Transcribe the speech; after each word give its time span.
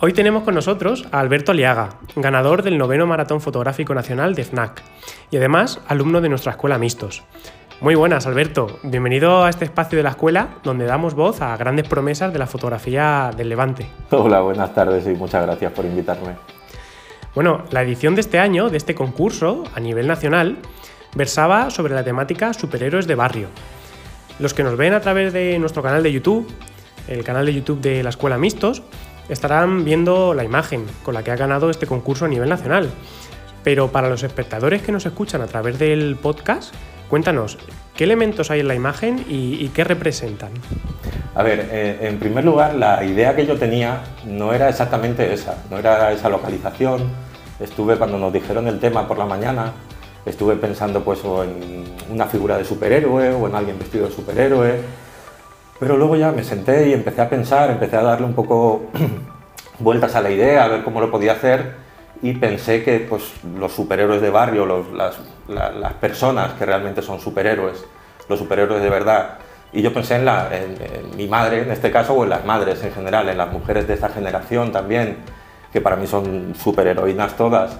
Hoy 0.00 0.12
tenemos 0.12 0.42
con 0.42 0.56
nosotros 0.56 1.06
a 1.12 1.20
Alberto 1.20 1.52
Aliaga, 1.52 2.00
ganador 2.16 2.64
del 2.64 2.78
noveno 2.78 3.06
Maratón 3.06 3.40
Fotográfico 3.40 3.94
Nacional 3.94 4.34
de 4.34 4.42
FNAC 4.42 4.82
y 5.30 5.36
además 5.36 5.80
alumno 5.86 6.20
de 6.20 6.28
nuestra 6.28 6.50
escuela 6.50 6.78
Mistos. 6.78 7.22
Muy 7.80 7.94
buenas, 7.94 8.26
Alberto. 8.26 8.80
Bienvenido 8.82 9.44
a 9.44 9.50
este 9.50 9.64
espacio 9.64 9.96
de 9.96 10.02
la 10.02 10.10
escuela 10.10 10.48
donde 10.64 10.86
damos 10.86 11.14
voz 11.14 11.40
a 11.40 11.56
grandes 11.56 11.86
promesas 11.86 12.32
de 12.32 12.40
la 12.40 12.48
fotografía 12.48 13.30
del 13.36 13.48
Levante. 13.48 13.86
Hola, 14.10 14.40
buenas 14.40 14.74
tardes 14.74 15.06
y 15.06 15.10
muchas 15.10 15.46
gracias 15.46 15.70
por 15.70 15.84
invitarme. 15.84 16.34
Bueno, 17.36 17.62
la 17.70 17.82
edición 17.82 18.16
de 18.16 18.22
este 18.22 18.40
año, 18.40 18.70
de 18.70 18.78
este 18.78 18.96
concurso 18.96 19.62
a 19.76 19.80
nivel 19.80 20.08
nacional, 20.08 20.58
versaba 21.14 21.70
sobre 21.70 21.94
la 21.94 22.02
temática 22.02 22.52
superhéroes 22.52 23.06
de 23.06 23.14
barrio. 23.14 23.46
Los 24.40 24.54
que 24.54 24.64
nos 24.64 24.76
ven 24.76 24.92
a 24.92 25.00
través 25.00 25.32
de 25.32 25.56
nuestro 25.60 25.84
canal 25.84 26.02
de 26.02 26.12
YouTube, 26.12 26.48
el 27.06 27.22
canal 27.22 27.46
de 27.46 27.54
YouTube 27.54 27.80
de 27.80 28.02
la 28.02 28.10
Escuela 28.10 28.38
Mistos, 28.38 28.82
estarán 29.28 29.84
viendo 29.84 30.34
la 30.34 30.44
imagen 30.44 30.86
con 31.02 31.14
la 31.14 31.22
que 31.22 31.30
ha 31.30 31.36
ganado 31.36 31.70
este 31.70 31.86
concurso 31.86 32.24
a 32.24 32.28
nivel 32.28 32.48
nacional. 32.48 32.90
Pero 33.62 33.88
para 33.90 34.08
los 34.08 34.22
espectadores 34.22 34.82
que 34.82 34.92
nos 34.92 35.06
escuchan 35.06 35.40
a 35.40 35.46
través 35.46 35.78
del 35.78 36.16
podcast, 36.16 36.74
cuéntanos, 37.08 37.58
¿qué 37.96 38.04
elementos 38.04 38.50
hay 38.50 38.60
en 38.60 38.68
la 38.68 38.74
imagen 38.74 39.24
y, 39.28 39.68
qué 39.68 39.84
representan? 39.84 40.50
A 41.34 41.42
ver, 41.42 41.68
eh, 41.72 41.98
en 42.02 42.18
primer 42.18 42.44
lugar, 42.44 42.74
la 42.74 43.02
idea 43.04 43.34
que 43.34 43.46
yo 43.46 43.56
tenía 43.56 44.02
no 44.26 44.52
era 44.52 44.68
exactamente 44.68 45.32
esa, 45.32 45.64
no 45.70 45.78
era 45.78 46.12
esa 46.12 46.28
localización. 46.28 47.02
Estuve 47.58 47.96
cuando 47.96 48.18
nos 48.18 48.32
dijeron 48.32 48.68
el 48.68 48.78
tema 48.78 49.08
por 49.08 49.16
la 49.16 49.24
mañana, 49.24 49.72
estuve 50.26 50.56
pensando 50.56 51.02
pues 51.02 51.20
en 51.24 51.84
una 52.10 52.26
figura 52.26 52.58
de 52.58 52.64
superhéroe 52.64 53.30
o 53.30 53.48
en 53.48 53.54
alguien 53.54 53.78
vestido 53.78 54.06
de 54.06 54.12
superhéroe, 54.12 54.80
pero 55.84 55.98
luego 55.98 56.16
ya 56.16 56.32
me 56.32 56.42
senté 56.42 56.88
y 56.88 56.94
empecé 56.94 57.20
a 57.20 57.28
pensar, 57.28 57.68
empecé 57.68 57.98
a 57.98 58.02
darle 58.02 58.24
un 58.24 58.32
poco 58.32 58.84
vueltas 59.80 60.14
a 60.14 60.22
la 60.22 60.30
idea, 60.30 60.64
a 60.64 60.68
ver 60.68 60.82
cómo 60.82 60.98
lo 60.98 61.10
podía 61.10 61.32
hacer 61.32 61.74
y 62.22 62.32
pensé 62.32 62.82
que 62.82 63.00
pues, 63.00 63.34
los 63.58 63.70
superhéroes 63.70 64.22
de 64.22 64.30
barrio, 64.30 64.64
las, 64.96 65.92
personas 66.00 66.54
que 66.54 66.64
realmente 66.64 67.02
son 67.02 67.20
superhéroes, 67.20 67.84
los 68.30 68.38
superhéroes 68.38 68.82
de 68.82 68.88
verdad, 68.88 69.36
y 69.74 69.82
yo 69.82 69.92
pensé 69.92 70.16
en, 70.16 70.26
en, 70.26 71.16
mi 71.18 71.26
madre 71.26 71.60
en 71.60 71.70
este 71.70 71.90
caso 71.90 72.14
o 72.14 72.24
en 72.24 72.30
las 72.30 72.46
madres 72.46 72.82
en 72.82 72.94
general, 72.94 73.28
en 73.28 73.36
las 73.36 73.52
mujeres 73.52 73.86
de 73.86 73.92
esta 73.92 74.08
generación 74.08 74.72
también, 74.72 75.18
que 75.70 75.82
para 75.82 75.96
mí 75.96 76.06
son 76.06 76.54
superheroínas 76.54 77.36
todas. 77.36 77.76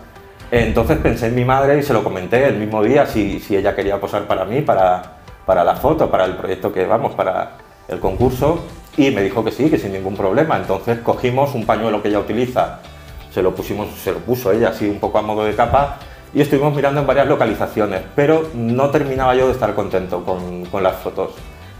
Entonces 0.51 0.98
pensé 0.98 1.29
en 1.29 1.36
mi 1.36 1.47
madre 1.47 1.79
y 1.79 1.83
se 1.83 1.95
lo 1.95 2.05
comenté 2.05 2.48
el 2.48 2.59
mismo 2.59 2.83
día 2.83 3.07
si, 3.07 3.41
si 3.41 3.57
ella 3.57 3.75
quería 3.75 3.98
posar 3.98 4.27
para 4.27 4.45
mí, 4.45 4.61
para, 4.61 5.01
para 5.47 5.64
la 5.64 5.77
foto, 5.77 6.11
para 6.11 6.27
el 6.27 6.34
proyecto 6.36 6.70
que 6.70 6.84
vamos, 6.84 7.14
para 7.14 7.64
el 7.89 8.01
concurso, 8.01 8.65
y 8.97 9.11
me 9.11 9.23
dijo 9.23 9.45
que 9.45 9.51
sí, 9.51 9.71
que 9.71 9.79
sin 9.79 9.93
ningún 9.93 10.17
problema. 10.17 10.57
Entonces 10.57 10.99
cogimos 11.01 11.55
un 11.55 11.67
pañuelo 11.67 12.03
que 12.03 12.09
ella 12.09 12.21
utiliza, 12.21 12.81
se 13.33 13.43
lo, 13.43 13.55
pusimos, 13.55 13.89
se 13.99 14.13
lo 14.13 14.19
puso 14.19 14.53
ella 14.53 14.69
así 14.69 14.89
un 14.89 15.01
poco 15.01 15.19
a 15.19 15.23
modo 15.23 15.45
de 15.45 15.55
capa 15.55 15.99
y 16.33 16.41
estuvimos 16.41 16.75
mirando 16.75 17.01
en 17.01 17.07
varias 17.07 17.29
localizaciones, 17.29 18.03
pero 18.15 18.51
no 18.55 18.91
terminaba 18.91 19.35
yo 19.35 19.47
de 19.47 19.53
estar 19.53 19.75
contento 19.75 20.25
con, 20.25 20.83
las 20.83 20.97
fotos. 20.97 21.31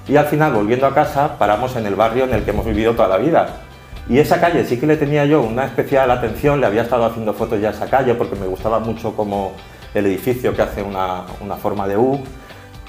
Y 0.07 0.17
al 0.17 0.27
final, 0.27 0.53
volviendo 0.53 0.87
a 0.87 0.95
casa, 0.95 1.39
paramos 1.39 1.75
en 1.77 1.87
el 1.87 1.97
barrio 1.97 2.25
en 2.25 2.35
el 2.35 2.45
que 2.45 2.51
hemos 2.51 2.65
vivido 2.65 2.93
toda 2.93 3.09
la 3.09 3.17
vida. 3.17 3.63
Y 4.09 4.19
esa 4.19 4.41
calle 4.41 4.65
sí 4.65 4.79
que 4.79 4.87
le 4.87 4.97
tenía 4.97 5.25
yo 5.25 5.41
una 5.41 5.65
especial 5.65 6.11
atención, 6.11 6.61
le 6.61 6.67
había 6.67 6.83
estado 6.83 7.05
haciendo 7.05 7.33
fotos 7.33 7.61
ya 7.61 7.69
a 7.69 7.73
esa 7.73 7.89
calle 7.89 8.15
porque 8.15 8.37
me 8.37 8.47
gustaba 8.47 8.79
mucho 8.79 9.17
como 9.17 9.53
el 9.95 10.07
edificio 10.07 10.55
que 10.55 10.63
hace 10.63 10.83
una, 10.83 11.23
una 11.41 11.57
forma 11.57 11.89
de 11.89 11.97
U. 11.97 12.21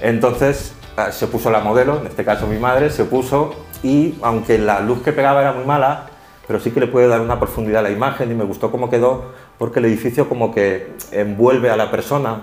Entonces 0.01 0.73
se 1.11 1.27
puso 1.27 1.49
la 1.51 1.59
modelo, 1.59 1.99
en 1.99 2.07
este 2.07 2.23
caso 2.23 2.47
mi 2.47 2.57
madre, 2.57 2.89
se 2.89 3.05
puso 3.05 3.53
y 3.83 4.15
aunque 4.21 4.57
la 4.57 4.79
luz 4.79 5.01
que 5.01 5.11
pegaba 5.11 5.41
era 5.41 5.51
muy 5.51 5.65
mala, 5.65 6.07
pero 6.47 6.59
sí 6.59 6.71
que 6.71 6.79
le 6.79 6.87
puede 6.87 7.07
dar 7.07 7.21
una 7.21 7.39
profundidad 7.39 7.79
a 7.79 7.83
la 7.83 7.91
imagen 7.91 8.31
y 8.31 8.35
me 8.35 8.43
gustó 8.43 8.71
cómo 8.71 8.89
quedó 8.89 9.33
porque 9.57 9.79
el 9.79 9.85
edificio 9.85 10.29
como 10.29 10.53
que 10.53 10.93
envuelve 11.11 11.69
a 11.69 11.75
la 11.75 11.91
persona. 11.91 12.41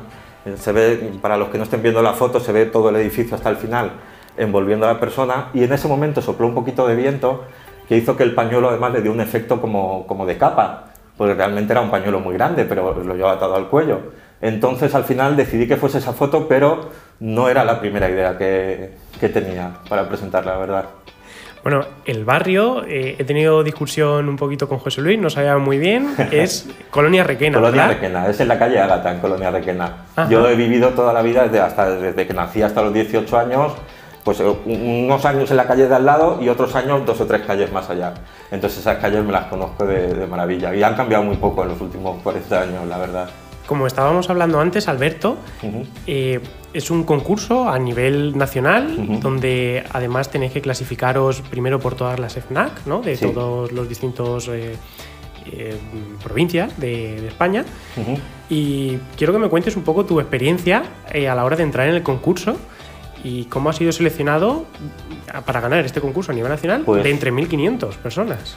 Se 0.57 0.73
ve, 0.73 1.13
para 1.21 1.37
los 1.37 1.49
que 1.49 1.59
no 1.59 1.65
estén 1.65 1.83
viendo 1.83 2.03
la 2.03 2.15
foto, 2.15 2.41
se 2.41 2.51
ve 2.51 2.67
todo 2.67 2.89
el 2.89 2.97
edificio 2.97 3.37
hasta 3.37 3.49
el 3.49 3.57
final 3.57 3.93
envolviendo 4.37 4.87
a 4.87 4.95
la 4.95 5.01
persona 5.01 5.49
y 5.55 5.63
en 5.63 5.73
ese 5.73 5.89
momento 5.89 6.21
sopló 6.23 6.47
un 6.47 6.55
poquito 6.55 6.87
de 6.87 6.97
viento 6.97 7.45
que 7.89 7.97
hizo 7.97 8.17
que 8.17 8.23
el 8.23 8.35
pañuelo 8.35 8.71
además 8.71 8.93
le 8.93 9.03
dio 9.03 9.13
un 9.13 9.21
efecto 9.21 9.61
como, 9.61 10.07
como 10.07 10.27
de 10.27 10.39
capa, 10.39 10.87
porque 11.17 11.35
realmente 11.35 11.73
era 11.73 11.81
un 11.81 11.91
pañuelo 11.91 12.21
muy 12.21 12.35
grande, 12.35 12.65
pero 12.65 12.95
lo 13.05 13.15
llevaba 13.15 13.35
atado 13.35 13.55
al 13.55 13.69
cuello. 13.69 14.01
Entonces 14.41 14.95
al 14.95 15.05
final 15.05 15.37
decidí 15.37 15.69
que 15.69 15.77
fuese 15.77 15.99
esa 15.99 16.13
foto, 16.13 16.49
pero 16.49 16.91
no 17.23 17.49
era 17.49 17.65
la 17.65 17.79
primera 17.79 18.11
idea 18.11 18.37
que, 18.37 18.91
que 19.21 19.29
tenía 19.29 19.71
para 19.89 20.09
presentarla, 20.09 20.55
la 20.55 20.59
verdad. 20.59 20.85
Bueno, 21.63 21.85
el 22.05 22.25
barrio, 22.25 22.83
eh, 22.85 23.15
he 23.17 23.23
tenido 23.23 23.63
discusión 23.63 24.29
un 24.29 24.35
poquito 24.35 24.69
con 24.69 24.79
José 24.79 25.01
Luis, 25.01 25.21
no 25.21 25.31
sabía 25.31 25.57
muy 25.59 25.79
bien, 25.79 26.13
es 26.33 26.69
Colonia 26.91 27.23
Requena. 27.23 27.59
Colonia 27.59 27.87
Requena, 27.87 28.27
es 28.27 28.41
en 28.41 28.49
la 28.49 28.59
calle 28.59 28.81
Ágata, 28.81 29.13
en 29.13 29.21
Colonia 29.21 29.53
Requena. 29.53 30.07
Yo 30.29 30.49
he 30.49 30.57
vivido 30.57 30.91
toda 30.91 31.13
la 31.13 31.23
vida, 31.23 31.45
desde, 31.45 31.61
hasta, 31.61 31.91
desde 31.91 32.27
que 32.27 32.35
nací 32.35 32.61
hasta 32.61 32.83
los 32.83 32.93
18 32.93 33.39
años, 33.39 33.73
pues 34.25 34.41
eh, 34.41 34.57
unos 34.65 35.25
años 35.25 35.49
en 35.53 35.57
la 35.57 35.69
calle 35.69 35.87
de 35.87 35.95
al 35.95 36.05
lado 36.05 36.41
y 36.43 36.49
otros 36.49 36.75
años 36.75 37.07
dos 37.07 37.21
o 37.21 37.27
tres 37.27 37.43
calles 37.43 37.71
más 37.71 37.89
allá. 37.89 38.15
Entonces 38.51 38.81
esas 38.81 38.99
calles 38.99 39.23
me 39.25 39.31
las 39.31 39.45
conozco 39.45 39.87
de, 39.87 40.27
maravilla 40.27 40.75
y 40.75 40.83
han 40.83 40.97
cambiado 40.97 41.23
muy 41.23 41.37
poco 41.37 41.63
en 41.63 41.69
los 41.69 41.81
últimos 41.81 42.21
40 42.25 42.61
años, 42.61 42.89
la 42.89 42.99
verdad. 42.99 43.31
Como 43.69 43.87
estábamos 43.87 44.29
hablando 44.29 44.59
antes, 44.59 44.89
Alberto, 44.89 45.37
es 46.73 46.91
un 46.91 47.05
concurso 47.05 47.69
a 47.69 47.79
nivel 47.79 48.37
nacional 48.37 49.21
donde 49.21 49.85
además 49.91 50.31
tenéis 50.31 50.53
que 50.53 50.61
clasificaros 50.61 51.41
primero 51.43 51.79
por 51.79 51.95
todas 51.95 52.19
las 52.19 52.35
FNAC, 52.35 52.87
¿no? 52.87 53.03
de 53.03 53.17
todos 53.17 53.73
los 53.73 53.89
distintos 53.89 54.49
eh, 54.49 54.77
eh, 55.53 55.77
provincias 56.23 56.79
de, 56.79 57.27
España. 57.27 57.65
Y 58.49 58.99
quiero 59.17 59.33
que 59.33 59.39
me 59.39 59.49
cuentes 59.49 59.77
un 59.77 59.83
poco 59.83 60.05
tu 60.05 60.21
experiencia 60.21 60.83
eh, 61.13 61.29
a 61.29 61.35
la 61.35 61.45
hora 61.45 61.57
de 61.57 61.63
entrar 61.63 61.89
en 61.89 61.95
el 61.95 62.03
concurso 62.03 62.57
y 63.25 63.45
cómo 63.45 63.71
has 63.71 63.77
sido 63.77 63.93
seleccionado 63.93 64.65
para 65.47 65.61
ganar 65.61 65.85
este 65.85 66.01
concurso 66.01 66.33
a 66.33 66.35
nivel 66.35 66.51
nacional 66.51 66.83
pues 66.85 67.05
de 67.05 67.11
entre 67.11 67.33
1.500 67.33 67.97
personas. 67.97 68.57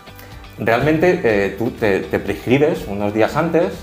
Realmente 0.58 1.56
tú 1.58 1.72
te, 1.72 2.00
prescribes 2.00 2.86
unos 2.88 3.14
días 3.14 3.36
antes, 3.36 3.74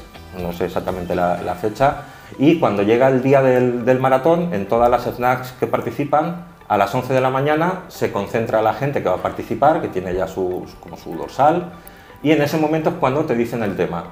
no 0.41 0.53
sé 0.53 0.65
exactamente 0.65 1.15
la 1.15 1.57
fecha, 1.61 2.05
y 2.39 2.59
cuando 2.59 2.83
llega 2.83 3.09
el 3.09 3.23
día 3.23 3.43
del, 3.43 3.99
maratón, 4.01 4.53
en 4.53 4.67
todas 4.67 4.91
las 4.91 5.05
snacks 5.05 5.53
que 5.53 5.67
participan, 5.67 6.47
a 6.69 6.77
las 6.77 6.95
11 6.95 7.13
de 7.13 7.21
la 7.21 7.31
mañana 7.31 7.83
se 7.89 8.13
concentra 8.13 8.63
la 8.63 8.75
gente 8.75 9.03
que 9.03 9.09
va 9.09 9.17
a 9.17 9.23
participar, 9.23 9.81
que 9.81 9.89
tiene 9.89 10.15
ya 10.15 10.27
su, 10.27 10.67
como 10.81 10.97
su 10.97 11.15
dorsal, 11.15 11.73
y 12.23 12.33
en 12.33 12.41
ese 12.43 12.57
momento 12.57 12.91
es 12.91 12.97
cuando 12.97 13.25
te 13.25 13.35
dicen 13.35 13.63
el 13.63 13.77
tema. 13.77 14.05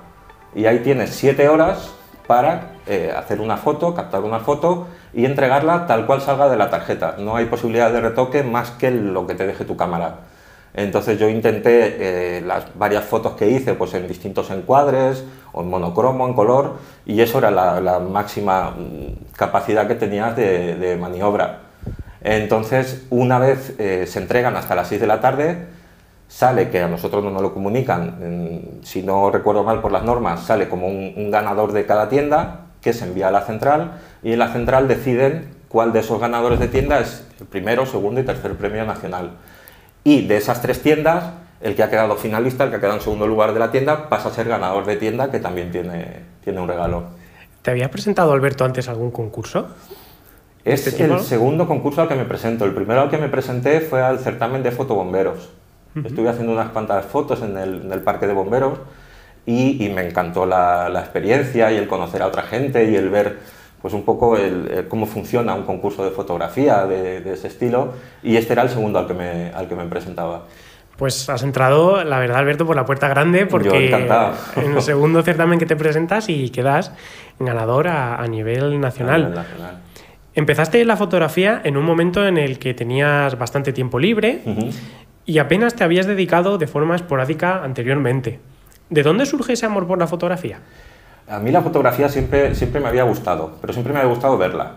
Y 0.54 0.66
ahí 0.66 0.80
tienes 0.80 1.10
7 1.10 1.48
horas 1.48 1.90
para 2.26 2.72
eh, 2.86 3.12
hacer 3.16 3.40
una 3.40 3.56
foto, 3.56 3.94
captar 3.94 4.22
una 4.22 4.40
foto 4.40 4.86
y 5.12 5.24
entregarla 5.24 5.86
tal 5.86 6.06
cual 6.06 6.20
salga 6.20 6.48
de 6.48 6.56
la 6.56 6.70
tarjeta. 6.70 7.16
No 7.18 7.36
hay 7.36 7.46
posibilidad 7.46 7.92
de 7.92 8.00
retoque 8.00 8.42
más 8.42 8.70
que 8.70 8.90
lo 8.90 9.26
que 9.26 9.34
te 9.34 9.46
deje 9.46 9.64
tu 9.64 9.76
cámara. 9.76 10.29
Entonces 10.74 11.18
yo 11.18 11.28
intenté 11.28 12.38
eh, 12.38 12.40
las 12.42 12.78
varias 12.78 13.04
fotos 13.04 13.34
que 13.34 13.48
hice 13.48 13.74
pues 13.74 13.94
en 13.94 14.06
distintos 14.06 14.50
encuadres, 14.50 15.24
o 15.52 15.62
en 15.62 15.68
monocromo, 15.68 16.28
en 16.28 16.34
color, 16.34 16.76
y 17.06 17.20
eso 17.20 17.38
era 17.38 17.50
la, 17.50 17.98
máxima 17.98 18.70
mm, 18.70 19.34
capacidad 19.36 19.88
que 19.88 19.96
tenías 19.96 20.36
de, 20.36 20.96
maniobra. 21.00 21.60
Entonces, 22.22 23.06
una 23.10 23.38
vez 23.38 23.74
eh, 23.78 24.06
se 24.06 24.20
entregan 24.20 24.56
hasta 24.56 24.74
las 24.74 24.88
6 24.88 25.00
de 25.00 25.06
la 25.06 25.20
tarde, 25.20 25.66
sale, 26.28 26.68
que 26.70 26.80
a 26.80 26.88
nosotros 26.88 27.24
no 27.24 27.30
nos 27.30 27.42
lo 27.42 27.52
comunican, 27.52 28.80
si 28.82 29.02
no 29.02 29.30
recuerdo 29.30 29.64
mal 29.64 29.80
por 29.80 29.90
las 29.90 30.04
normas, 30.04 30.44
sale 30.44 30.68
como 30.68 30.86
un 30.86 31.30
ganador 31.30 31.72
de 31.72 31.86
cada 31.86 32.08
tienda 32.08 32.66
que 32.80 32.92
se 32.92 33.04
envía 33.04 33.28
a 33.28 33.30
la 33.30 33.42
central 33.42 33.92
y 34.22 34.32
en 34.32 34.38
la 34.38 34.52
central 34.52 34.88
deciden 34.88 35.48
cuál 35.68 35.92
de 35.92 36.00
esos 36.00 36.20
ganadores 36.20 36.58
de 36.58 36.68
tienda 36.68 37.00
es 37.00 37.24
el 37.40 37.46
primero, 37.46 37.86
segundo 37.86 38.20
y 38.20 38.24
tercer 38.24 38.56
premio 38.56 38.84
nacional. 38.84 39.32
Y 40.04 40.26
de 40.26 40.36
esas 40.36 40.62
tres 40.62 40.82
tiendas, 40.82 41.32
el 41.60 41.74
que 41.74 41.82
ha 41.82 41.90
quedado 41.90 42.16
finalista, 42.16 42.64
el 42.64 42.70
que 42.70 42.76
ha 42.76 42.80
quedado 42.80 42.96
en 42.96 43.02
segundo 43.02 43.26
lugar 43.26 43.52
de 43.52 43.60
la 43.60 43.70
tienda, 43.70 44.08
pasa 44.08 44.28
a 44.28 44.32
ser 44.32 44.48
ganador 44.48 44.86
de 44.86 44.96
tienda, 44.96 45.30
que 45.30 45.40
también 45.40 45.70
tiene, 45.70 46.20
tiene 46.42 46.60
un 46.60 46.68
regalo. 46.68 47.04
¿Te 47.62 47.70
había 47.70 47.90
presentado, 47.90 48.32
Alberto, 48.32 48.64
antes 48.64 48.88
algún 48.88 49.10
concurso? 49.10 49.68
Es 50.64 50.86
este 50.86 51.04
el 51.04 51.20
segundo 51.20 51.66
concurso 51.66 52.02
al 52.02 52.08
que 52.08 52.14
me 52.14 52.24
presento. 52.24 52.64
El 52.64 52.74
primero 52.74 53.00
al 53.00 53.10
que 53.10 53.18
me 53.18 53.28
presenté 53.28 53.80
fue 53.80 54.02
al 54.02 54.18
certamen 54.18 54.62
de 54.62 54.70
fotobomberos. 54.70 55.50
Estuve 56.04 56.28
haciendo 56.28 56.52
unas 56.52 56.70
cuantas 56.70 57.04
fotos 57.06 57.42
en 57.42 57.56
el, 57.56 57.82
en 57.82 57.92
el 57.92 58.00
parque 58.00 58.26
de 58.26 58.32
bomberos 58.32 58.78
y, 59.44 59.84
y 59.84 59.88
me 59.90 60.06
encantó 60.06 60.46
la, 60.46 60.88
la, 60.88 61.00
experiencia 61.00 61.72
y 61.72 61.76
el 61.76 61.88
conocer 61.88 62.22
a 62.22 62.28
otra 62.28 62.42
gente 62.42 62.88
y 62.88 62.94
el 62.94 63.08
ver 63.08 63.38
pues 63.80 63.94
un 63.94 64.02
poco 64.02 64.36
el, 64.36 64.86
cómo 64.88 65.06
funciona 65.06 65.54
un 65.54 65.64
concurso 65.64 66.04
de 66.04 66.10
fotografía 66.10 66.86
de, 66.86 67.32
ese 67.32 67.48
estilo 67.48 67.94
y 68.22 68.36
este 68.36 68.52
era 68.52 68.62
el 68.62 68.68
segundo 68.68 68.98
al 68.98 69.06
que 69.06 69.14
me, 69.14 69.50
al 69.54 69.68
que 69.68 69.74
me 69.74 69.86
presentaba. 69.86 70.44
Pues 70.96 71.30
has 71.30 71.42
entrado, 71.42 72.04
la 72.04 72.18
verdad, 72.18 72.38
Alberto, 72.38 72.66
por 72.66 72.76
la 72.76 72.84
puerta 72.84 73.08
grande 73.08 73.46
porque 73.46 73.90
en 74.56 74.72
el 74.76 74.82
segundo 74.82 75.22
certamen 75.24 75.58
que 75.58 75.64
te 75.64 75.76
presentas 75.76 76.28
y 76.28 76.50
quedas 76.50 76.92
ganador 77.38 77.88
a, 77.88 78.26
nivel 78.26 78.78
nacional. 78.80 79.34
nacional. 79.34 79.80
Empezaste 80.34 80.84
la 80.84 80.96
fotografía 80.96 81.62
en 81.64 81.78
un 81.78 81.84
momento 81.84 82.26
en 82.26 82.36
el 82.36 82.58
que 82.58 82.74
tenías 82.74 83.38
bastante 83.38 83.72
tiempo 83.72 83.98
libre 83.98 84.42
y 85.24 85.38
apenas 85.38 85.74
te 85.74 85.84
habías 85.84 86.06
dedicado 86.06 86.58
de 86.58 86.66
forma 86.66 86.96
esporádica 86.96 87.64
anteriormente. 87.64 88.40
¿De 88.90 89.02
dónde 89.02 89.24
surge 89.24 89.54
ese 89.54 89.64
amor 89.64 89.86
por 89.86 89.98
la 89.98 90.06
fotografía? 90.06 90.60
A 91.30 91.38
mí 91.38 91.52
la 91.52 91.62
fotografía 91.62 92.08
siempre, 92.08 92.56
siempre 92.56 92.80
me 92.80 92.88
había 92.88 93.04
gustado, 93.04 93.52
pero 93.60 93.72
siempre 93.72 93.92
me 93.92 94.00
había 94.00 94.10
gustado 94.10 94.36
verla. 94.36 94.72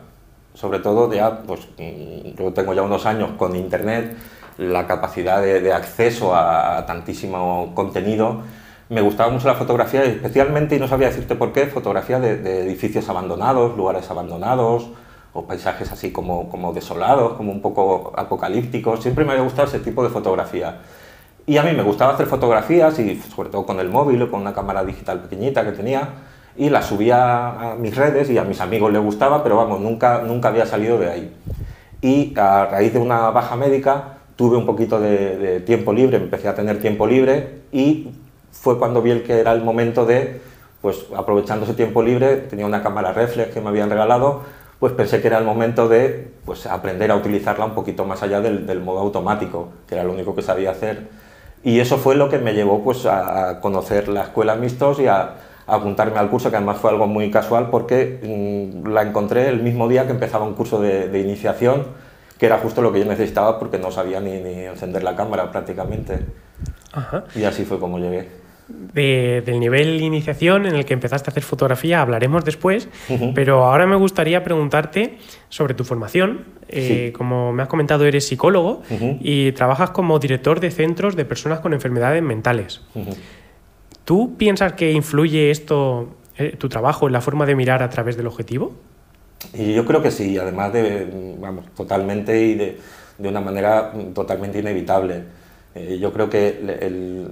Sobre 0.53 0.77
todo, 0.77 1.11
ya, 1.11 1.39
pues, 1.39 1.61
mm, 1.79 2.37
yo 2.37 2.53
tengo 2.53 2.75
ya 2.75 2.83
unos 2.83 3.07
años 3.07 3.31
con 3.39 3.55
Internet, 3.55 4.15
la 4.59 4.85
capacidad 4.85 5.41
de, 5.41 5.73
acceso 5.73 6.35
a, 6.35 6.85
tantísimo 6.85 7.71
contenido. 7.73 8.41
Me 8.89 9.01
gustaba 9.01 9.31
mucho 9.31 9.47
la 9.47 9.55
fotografía, 9.55 10.03
especialmente, 10.03 10.75
y 10.75 10.79
no 10.79 10.87
sabía 10.87 11.07
decirte 11.07 11.33
por 11.35 11.53
qué, 11.53 11.65
fotografía 11.65 12.19
de, 12.19 12.37
de 12.37 12.61
edificios 12.65 13.09
abandonados, 13.09 13.75
lugares 13.75 14.11
abandonados, 14.11 14.89
o 15.33 15.47
paisajes 15.47 15.91
así 15.91 16.11
como, 16.11 16.49
como 16.49 16.71
desolados, 16.71 17.33
como 17.33 17.51
un 17.51 17.61
poco 17.63 18.13
apocalípticos. 18.15 19.01
Siempre 19.01 19.25
me 19.25 19.31
había 19.31 19.43
gustado 19.43 19.67
ese 19.67 19.79
tipo 19.79 20.03
de 20.03 20.09
fotografía. 20.09 20.81
Y 21.47 21.57
a 21.57 21.63
mí 21.63 21.71
me 21.71 21.81
gustaba 21.81 22.13
hacer 22.13 22.27
fotografías, 22.27 22.99
y 22.99 23.19
sobre 23.35 23.49
todo 23.49 23.65
con 23.65 23.79
el 23.79 23.89
móvil 23.89 24.21
o 24.21 24.29
con 24.29 24.41
una 24.41 24.53
cámara 24.53 24.83
digital 24.85 25.19
pequeñita 25.21 25.65
que 25.65 25.71
tenía, 25.71 26.09
y 26.55 26.69
las 26.69 26.85
subía 26.85 27.71
a 27.71 27.75
mis 27.75 27.95
redes 27.95 28.29
y 28.29 28.37
a 28.37 28.43
mis 28.43 28.61
amigos 28.61 28.91
les 28.91 29.01
gustaba, 29.01 29.43
pero 29.43 29.57
vamos, 29.57 29.79
nunca, 29.79 30.21
nunca 30.21 30.49
había 30.49 30.65
salido 30.65 30.97
de 30.99 31.09
ahí. 31.09 31.33
Y 32.01 32.33
a 32.37 32.65
raíz 32.65 32.93
de 32.93 32.99
una 32.99 33.31
baja 33.31 33.55
médica 33.55 34.17
tuve 34.35 34.57
un 34.57 34.65
poquito 34.65 34.99
de, 34.99 35.61
tiempo 35.61 35.93
libre, 35.93 36.17
empecé 36.17 36.47
a 36.47 36.55
tener 36.55 36.79
tiempo 36.79 37.07
libre 37.07 37.61
y 37.71 38.11
fue 38.51 38.77
cuando 38.77 39.01
vi 39.01 39.11
el 39.11 39.23
que 39.23 39.39
era 39.39 39.51
el 39.53 39.63
momento 39.63 40.05
de, 40.05 40.41
pues 40.81 41.05
aprovechando 41.15 41.65
ese 41.65 41.73
tiempo 41.73 42.03
libre, 42.03 42.37
tenía 42.37 42.65
una 42.65 42.83
cámara 42.83 43.13
reflex 43.13 43.51
que 43.51 43.61
me 43.61 43.69
habían 43.69 43.89
regalado, 43.89 44.41
pues 44.79 44.93
pensé 44.93 45.21
que 45.21 45.27
era 45.27 45.37
el 45.37 45.45
momento 45.45 45.87
de 45.87 46.31
pues, 46.45 46.67
aprender 46.67 47.09
a 47.09 47.15
utilizarla 47.15 47.65
un 47.65 47.73
poquito 47.73 48.05
más 48.05 48.21
allá 48.21 48.41
del, 48.41 48.79
modo 48.81 48.99
automático, 48.99 49.69
que 49.87 49.95
era 49.95 50.03
lo 50.03 50.11
único 50.11 50.35
que 50.35 50.41
sabía 50.41 50.71
hacer. 50.71 51.07
Y 51.63 51.79
eso 51.79 51.97
fue 51.97 52.15
lo 52.15 52.27
que 52.27 52.37
me 52.37 52.53
llevó 52.53 52.83
pues, 52.83 53.05
a 53.05 53.61
conocer 53.61 54.09
la 54.09 54.23
escuela 54.23 54.55
Mistos 54.55 54.99
y 54.99 55.07
a, 55.07 55.35
apuntarme 55.67 56.17
al 56.19 56.29
curso, 56.29 56.49
que 56.49 56.57
además 56.57 56.77
fue 56.77 56.89
algo 56.91 57.07
muy 57.07 57.31
casual 57.31 57.69
porque 57.69 58.19
mm, 58.23 58.87
la 58.87 59.03
encontré 59.03 59.47
el 59.49 59.61
mismo 59.61 59.87
día 59.87 60.05
que 60.05 60.11
empezaba 60.11 60.45
un 60.45 60.53
curso 60.53 60.81
de, 60.81 61.19
iniciación, 61.19 61.87
que 62.37 62.45
era 62.45 62.57
justo 62.57 62.81
lo 62.81 62.91
que 62.91 62.99
yo 62.99 63.05
necesitaba 63.05 63.59
porque 63.59 63.77
no 63.77 63.91
sabía 63.91 64.19
ni, 64.19 64.39
ni 64.41 64.65
encender 64.65 65.03
la 65.03 65.15
cámara 65.15 65.51
prácticamente. 65.51 66.19
Y 67.35 67.43
así 67.43 67.65
fue 67.65 67.79
como 67.79 67.97
llegué 67.99 68.43
del 68.67 69.59
nivel 69.59 69.99
de 69.99 70.05
iniciación 70.05 70.65
en 70.65 70.75
el 70.75 70.85
que 70.85 70.93
empezaste 70.93 71.29
a 71.29 71.31
hacer 71.31 71.43
fotografía 71.43 72.01
hablaremos 72.01 72.45
después, 72.45 72.87
pero 73.35 73.65
ahora 73.65 73.85
me 73.85 73.95
gustaría 73.95 74.43
preguntarte 74.43 75.17
sobre 75.49 75.73
tu 75.73 75.83
formación. 75.83 76.45
Eh, 76.69 77.13
como 77.15 77.53
me 77.53 77.61
has 77.63 77.69
comentado, 77.69 78.05
eres 78.05 78.27
psicólogo 78.27 78.81
y 79.19 79.51
trabajas 79.51 79.91
como 79.91 80.17
director 80.19 80.59
de 80.59 80.71
centros 80.71 81.15
de 81.15 81.25
personas 81.25 81.59
con 81.59 81.73
enfermedades 81.73 82.23
mentales. 82.23 82.81
¿Tú 84.05 84.35
piensas 84.37 84.73
que 84.73 84.91
influye 84.91 85.51
esto, 85.51 86.15
eh, 86.37 86.55
tu 86.57 86.69
trabajo, 86.69 87.07
en 87.07 87.13
la 87.13 87.21
forma 87.21 87.45
de 87.45 87.55
mirar 87.55 87.83
a 87.83 87.89
través 87.89 88.17
del 88.17 88.27
objetivo? 88.27 88.73
Yo 89.53 89.85
creo 89.85 90.01
que 90.01 90.11
sí, 90.11 90.37
además 90.37 90.71
de, 90.73 91.35
vamos, 91.39 91.65
totalmente 91.75 92.41
y 92.41 92.55
de, 92.55 92.77
de 93.17 93.29
una 93.29 93.41
manera 93.41 93.91
totalmente 94.13 94.59
inevitable. 94.59 95.23
Eh, 95.75 95.97
yo 95.99 96.13
creo 96.13 96.29
que 96.29 96.49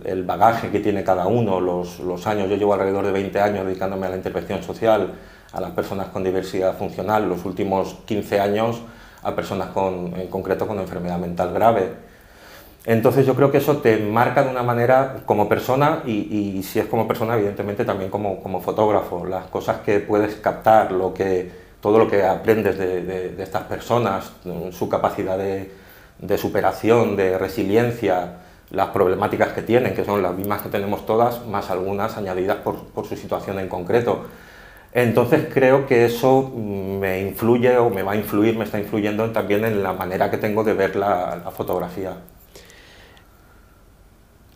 el, 0.05 0.23
bagaje 0.23 0.69
que 0.69 0.79
tiene 0.79 1.03
cada 1.03 1.27
uno, 1.27 1.59
los, 1.59 1.99
los, 1.99 2.25
años, 2.25 2.49
yo 2.49 2.55
llevo 2.55 2.73
alrededor 2.73 3.05
de 3.05 3.11
20 3.11 3.39
años 3.39 3.65
dedicándome 3.65 4.07
a 4.07 4.09
la 4.09 4.15
intervención 4.15 4.63
social, 4.63 5.13
a 5.51 5.61
las 5.61 5.71
personas 5.71 6.07
con 6.07 6.23
diversidad 6.23 6.75
funcional, 6.77 7.29
los 7.29 7.45
últimos 7.45 7.97
15 8.05 8.39
años 8.39 8.81
a 9.21 9.35
personas 9.35 9.69
con, 9.69 10.19
en 10.19 10.27
concreto 10.27 10.67
con 10.67 10.79
enfermedad 10.79 11.19
mental 11.19 11.53
grave. 11.53 12.10
Entonces 12.85 13.25
yo 13.25 13.35
creo 13.35 13.51
que 13.51 13.59
eso 13.59 13.77
te 13.77 13.97
marca 13.97 14.43
de 14.43 14.49
una 14.49 14.63
manera 14.63 15.17
como 15.25 15.47
persona 15.47 16.01
y, 16.05 16.61
si 16.63 16.79
es 16.79 16.85
como 16.85 17.07
persona, 17.07 17.35
evidentemente 17.35 17.85
también 17.85 18.09
como, 18.09 18.41
como, 18.41 18.61
fotógrafo. 18.61 19.25
Las 19.25 19.45
cosas 19.47 19.81
que 19.81 19.99
puedes 19.99 20.35
captar, 20.35 20.91
lo 20.91 21.13
que, 21.13 21.51
todo 21.79 21.99
lo 21.99 22.09
que 22.09 22.23
aprendes 22.23 22.77
de, 22.77 23.35
estas 23.39 23.63
personas, 23.63 24.31
su 24.71 24.89
capacidad 24.89 25.37
de, 25.37 25.71
de 26.19 26.37
superación, 26.37 27.15
de 27.15 27.37
resiliencia, 27.37 28.37
las 28.71 28.89
problemáticas 28.89 29.49
que 29.49 29.61
tienen, 29.61 29.93
que 29.93 30.05
son 30.05 30.21
las 30.21 30.33
mismas 30.35 30.61
que 30.61 30.69
tenemos 30.69 31.05
todas, 31.05 31.45
más 31.45 31.69
algunas 31.69 32.17
añadidas 32.17 32.57
por, 32.57 33.05
su 33.07 33.15
situación 33.15 33.59
en 33.59 33.67
concreto. 33.67 34.25
Entonces 34.93 35.47
creo 35.53 35.87
que 35.87 36.05
eso 36.05 36.51
me 36.55 37.21
influye 37.21 37.77
o 37.77 37.89
me 37.89 38.03
va 38.03 38.13
a 38.13 38.15
influir, 38.15 38.57
me 38.57 38.65
está 38.65 38.79
influyendo 38.79 39.29
también 39.31 39.63
en 39.65 39.83
la 39.83 39.93
manera 39.93 40.29
que 40.29 40.37
tengo 40.37 40.63
de 40.63 40.73
ver 40.73 40.95
la, 40.95 41.51
fotografía. 41.55 42.17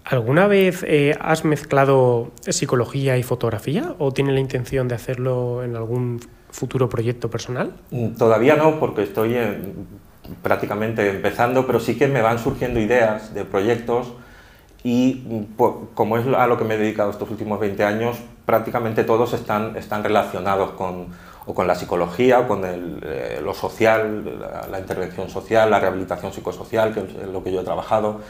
¿Alguna 0.06 0.46
vez 0.46 0.84
eh, 0.88 1.18
has 1.20 1.46
mezclado 1.46 2.32
psicología 2.48 3.18
y 3.18 3.24
fotografía 3.24 3.96
o 3.98 4.12
tienes 4.12 4.36
la 4.36 4.40
intención 4.40 4.88
de 4.88 4.94
hacerlo 4.94 5.64
en 5.64 5.76
algún 5.76 6.20
futuro 6.52 6.88
proyecto 6.90 7.32
personal? 7.32 7.74
Todavía 8.16 8.56
no, 8.56 8.80
porque 8.80 9.02
estoy 9.02 9.36
en, 9.36 9.88
prácticamente 10.44 11.10
empezando, 11.10 11.66
pero 11.66 11.80
sí 11.80 11.98
que 11.98 12.08
me 12.08 12.22
van 12.22 12.38
surgiendo 12.38 12.80
ideas 12.80 13.34
de 13.34 13.46
proyectos 13.46 14.14
y 14.84 15.48
como 15.96 16.18
es 16.20 16.28
a 16.28 16.46
lo 16.46 16.60
que 16.60 16.66
me 16.66 16.76
he 16.76 16.78
dedicado 16.78 17.10
estos 17.10 17.32
últimos 17.32 17.60
20 17.60 17.84
años, 17.84 18.18
prácticamente 18.46 19.04
todos 19.04 19.34
están, 19.34 19.76
están 19.76 20.04
relacionados 20.04 20.72
con, 20.74 21.08
o 21.48 21.56
con 21.56 21.66
la 21.66 21.74
psicología, 21.74 22.42
o 22.42 22.48
con 22.48 22.62
eh, 22.64 23.40
lo 23.44 23.56
social, 23.56 24.40
la, 24.70 24.80
intervención 24.80 25.30
social, 25.30 25.72
la 25.72 25.80
rehabilitación 25.80 26.32
psicosocial, 26.32 26.94
que 26.94 27.00
es 27.00 27.28
lo 27.28 27.44
que 27.44 27.52
yo 27.52 27.62
he 27.62 27.64
trabajado. 27.64 28.22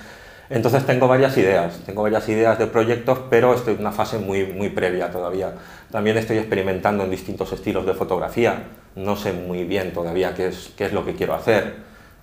Entonces 0.49 0.85
tengo 0.85 1.07
varias 1.07 1.37
ideas, 1.37 1.79
tengo 1.85 2.03
varias 2.03 2.27
ideas 2.29 2.59
de 2.59 2.67
proyectos, 2.67 3.19
pero 3.29 3.53
estoy 3.53 3.73
en 3.73 3.79
una 3.79 3.91
fase 3.91 4.19
muy, 4.19 4.45
muy 4.45 4.69
previa 4.69 5.09
todavía. 5.09 5.53
También 5.91 6.17
estoy 6.17 6.37
experimentando 6.37 7.03
en 7.03 7.09
distintos 7.09 7.51
estilos 7.51 7.85
de 7.85 7.93
fotografía, 7.93 8.63
no 8.95 9.15
sé 9.15 9.33
muy 9.33 9.63
bien 9.63 9.91
todavía 9.93 10.35
qué 10.35 10.47
es, 10.47 10.71
qué 10.77 10.85
es 10.85 10.93
lo 10.93 11.03
que 11.03 11.15
quiero 11.15 11.33
hacer. 11.33 11.75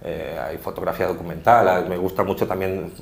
Eh, 0.05 0.39
hay 0.41 0.59
fotografía 0.59 1.07
documental, 1.07 1.89
me 1.89 1.97
gusta 1.97 2.25
mucho 2.25 2.47
también 2.47 2.93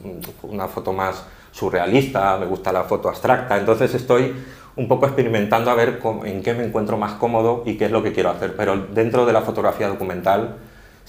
una 0.43 0.69
foto 0.69 0.93
más 0.93 1.25
surrealista, 1.51 2.37
me 2.39 2.47
gusta 2.47 2.73
la 2.73 2.85
foto 2.85 3.09
abstracta, 3.09 3.57
entonces 3.57 3.95
estoy 3.95 4.35
un 4.77 4.87
poco 4.87 5.07
experimentando 5.07 5.71
a 5.71 5.75
ver 5.75 6.01
en 6.25 6.43
qué 6.43 6.55
me 6.55 6.65
encuentro 6.65 6.97
más 6.97 7.13
cómodo 7.13 7.63
y 7.67 7.77
qué 7.77 7.87
es 7.87 7.91
lo 7.91 8.03
que 8.03 8.13
quiero 8.13 8.31
hacer, 8.31 8.55
pero 8.55 8.77
dentro 8.93 9.27
de 9.27 9.33
la 9.33 9.41
fotografía 9.41 9.89
documental 9.89 10.57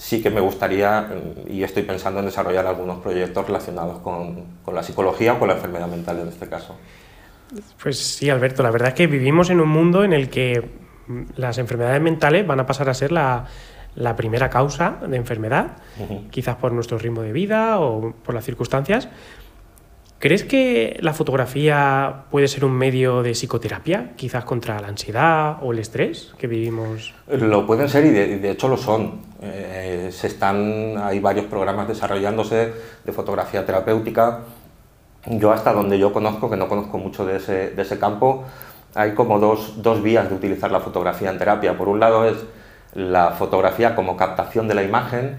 sí 0.02 0.20
que 0.20 0.30
me 0.30 0.40
gustaría 0.40 1.08
y 1.48 1.62
estoy 1.62 1.84
pensando 1.84 2.18
en 2.18 2.26
desarrollar 2.26 2.66
algunos 2.66 2.98
proyectos 2.98 3.46
relacionados 3.46 4.00
con, 4.00 4.58
con 4.64 4.74
la 4.74 4.82
psicología 4.82 5.34
o 5.34 5.38
con 5.38 5.46
la 5.46 5.54
enfermedad 5.54 5.86
mental 5.86 6.18
en 6.18 6.28
este 6.28 6.48
caso. 6.48 6.76
Pues 7.80 7.98
sí, 7.98 8.28
Alberto, 8.28 8.64
la 8.64 8.72
verdad 8.72 8.88
es 8.88 8.94
que 8.94 9.06
vivimos 9.06 9.48
en 9.50 9.60
un 9.60 9.68
mundo 9.68 10.02
en 10.02 10.12
el 10.12 10.28
que 10.28 10.68
las 11.36 11.56
enfermedades 11.58 12.02
mentales 12.02 12.44
van 12.44 12.58
a 12.58 12.66
pasar 12.66 12.88
a 12.88 12.94
ser 12.94 13.12
la, 13.12 13.44
la 13.94 14.16
primera 14.16 14.50
causa 14.50 14.96
de 15.06 15.16
enfermedad, 15.16 15.76
quizás 16.30 16.56
por 16.56 16.72
nuestro 16.72 16.98
ritmo 16.98 17.22
de 17.22 17.32
vida 17.32 17.78
o 17.78 18.12
por 18.24 18.34
las 18.34 18.44
circunstancias. 18.44 19.08
¿Crees 20.22 20.44
que 20.44 20.98
la 21.00 21.14
fotografía 21.14 22.26
puede 22.30 22.46
ser 22.46 22.64
un 22.64 22.70
medio 22.70 23.24
de 23.24 23.32
psicoterapia, 23.32 24.12
quizás 24.14 24.44
contra 24.44 24.78
la 24.80 24.86
ansiedad 24.86 25.56
o 25.62 25.72
el 25.72 25.80
estrés 25.80 26.32
que 26.38 26.46
vivimos? 26.46 27.12
Lo 27.26 27.66
pueden 27.66 27.88
ser 27.88 28.06
y 28.06 28.10
de, 28.10 28.50
hecho 28.52 28.68
lo 28.68 28.76
son. 28.76 29.20
Eh, 29.42 30.10
se 30.12 30.28
están, 30.28 30.96
hay 30.96 31.18
varios 31.18 31.46
programas 31.46 31.88
desarrollándose 31.88 32.72
de 33.04 33.12
fotografía 33.12 33.66
terapéutica. 33.66 34.42
Yo 35.26 35.50
hasta 35.50 35.72
donde 35.72 35.98
yo 35.98 36.12
conozco, 36.12 36.48
que 36.48 36.56
no 36.56 36.68
conozco 36.68 36.98
mucho 36.98 37.26
de 37.26 37.38
ese, 37.38 37.70
de 37.70 37.82
ese 37.82 37.98
campo, 37.98 38.44
hay 38.94 39.14
como 39.14 39.40
dos, 39.40 39.82
dos 39.82 40.04
vías 40.04 40.28
de 40.28 40.36
utilizar 40.36 40.70
la 40.70 40.78
fotografía 40.78 41.30
en 41.30 41.38
terapia. 41.38 41.76
Por 41.76 41.88
un 41.88 41.98
lado 41.98 42.26
es 42.26 42.36
la 42.94 43.32
fotografía 43.32 43.96
como 43.96 44.16
captación 44.16 44.68
de 44.68 44.74
la 44.76 44.84
imagen 44.84 45.34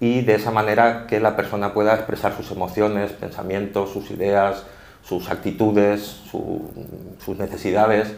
y 0.00 0.22
de 0.22 0.34
esa 0.34 0.50
manera 0.50 1.06
que 1.06 1.20
la 1.20 1.36
persona 1.36 1.74
pueda 1.74 1.94
expresar 1.94 2.34
sus 2.36 2.50
emociones, 2.50 3.12
pensamientos, 3.12 3.90
sus 3.90 4.10
ideas, 4.10 4.64
sus 5.02 5.30
actitudes, 5.30 6.22
sus 6.30 7.38
necesidades. 7.38 8.14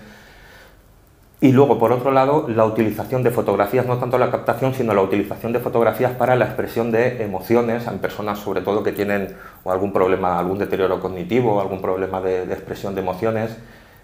Y 1.43 1.53
luego, 1.53 1.79
por 1.79 1.93
otro 1.93 2.11
lado, 2.11 2.47
la 2.49 2.67
utilización 2.67 3.23
de 3.23 3.31
fotografías, 3.31 3.87
no 3.87 3.97
tanto 3.97 4.19
la 4.19 4.31
captación, 4.31 4.75
sino 4.75 4.93
la 4.93 5.01
utilización 5.01 5.55
de 5.55 5.61
fotografías 5.61 6.13
para 6.13 6.37
la 6.37 6.45
expresión 6.45 6.91
de 6.93 7.25
emociones 7.25 7.87
en 7.87 7.99
personas, 7.99 8.41
sobre 8.41 8.61
todo 8.61 8.83
que 8.83 8.93
tienen 8.93 9.35
algún 9.65 9.93
problema, 9.93 10.39
algún 10.39 10.59
deterioro 10.59 11.01
cognitivo, 11.01 11.61
algún 11.61 11.81
problema 11.81 12.21
de 12.21 12.43
expresión 12.43 12.95
de 12.95 13.01
emociones 13.01 13.57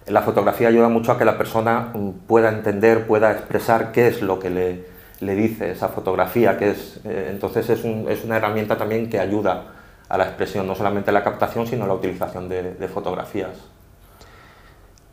la 0.07 0.23
fotografía 0.23 0.69
ayuda 0.69 0.89
mucho 0.89 1.13
a 1.13 1.19
que 1.19 1.25
la 1.25 1.37
persona 1.37 1.91
mm, 1.93 2.11
pueda 2.27 2.49
entender, 2.49 3.07
pueda 3.07 3.33
expresar 3.33 3.93
qué 3.93 4.09
es 4.09 4.23
lo 4.23 4.39
que 4.39 4.51
le, 4.51 4.96
le 5.21 5.35
dice 5.35 5.71
esa 5.71 5.89
fotografía, 5.89 6.57
que 6.59 6.71
es, 6.71 7.01
eh, 7.05 7.29
entonces 7.31 7.69
es, 7.71 7.85
un, 7.85 8.07
es, 8.09 8.25
una 8.25 8.37
herramienta 8.37 8.77
también 8.77 9.09
que 9.09 9.19
ayuda 9.19 9.73
a 10.09 10.19
la 10.19 10.25
expresión, 10.25 10.67
no 10.67 10.75
solamente 10.75 11.11
la 11.13 11.25
captación, 11.25 11.67
sino 11.67 11.87
la 11.87 11.95
utilización 11.95 12.49
de, 12.49 12.75
de 12.75 12.89
fotografías. 12.89 13.51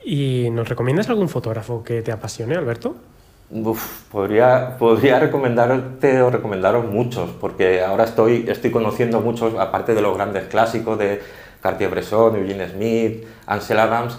¿Y 0.04 0.50
nos 0.52 0.68
recomiendas 0.68 1.10
algún 1.10 1.30
fotógrafo 1.30 1.84
que 1.84 2.02
te 2.02 2.12
apasione, 2.12 2.56
Alberto? 2.56 2.96
podría, 4.12 4.78
podría 4.78 5.20
recomendarte 5.20 6.22
o 6.22 6.30
recomendaros 6.30 6.86
muchos, 6.86 7.30
porque 7.40 7.82
ahora 7.82 8.06
estoy, 8.06 8.46
estoy 8.48 8.72
conociendo 8.72 9.22
muchos, 9.22 9.54
aparte 9.60 9.94
de 9.94 10.02
los 10.02 10.16
grandes 10.16 10.46
clásicos 10.46 10.98
de 10.98 11.22
Cartier-Bresson, 11.62 12.36
Eugene 12.38 12.70
Smith, 12.70 13.26
Ansel 13.46 13.80
Adams. 13.80 14.18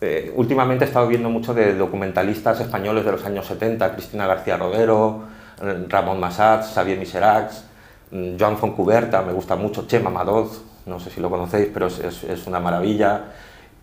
Eh, 0.00 0.32
últimamente 0.36 0.84
he 0.84 0.88
estado 0.88 1.06
viendo 1.06 1.30
mucho 1.30 1.54
de 1.54 1.74
documentalistas 1.74 2.60
españoles 2.60 3.04
de 3.04 3.12
los 3.12 3.24
años 3.24 3.46
70, 3.46 3.92
Cristina 3.92 4.26
García 4.26 4.56
Rodero, 4.56 5.22
eh, 5.62 5.86
Ramón 5.88 6.20
Massat, 6.20 6.64
Xavier 6.64 6.98
Miserax, 6.98 7.64
mm, 8.10 8.36
Joan 8.38 8.56
Foncuberta, 8.56 9.22
me 9.22 9.32
gusta 9.32 9.56
mucho, 9.56 9.86
Chema 9.86 10.10
Madoz, 10.10 10.62
no 10.86 10.98
sé 11.00 11.10
si 11.10 11.20
lo 11.20 11.30
conocéis, 11.30 11.68
pero 11.72 11.86
es, 11.86 12.46
una 12.46 12.60
maravilla 12.60 13.26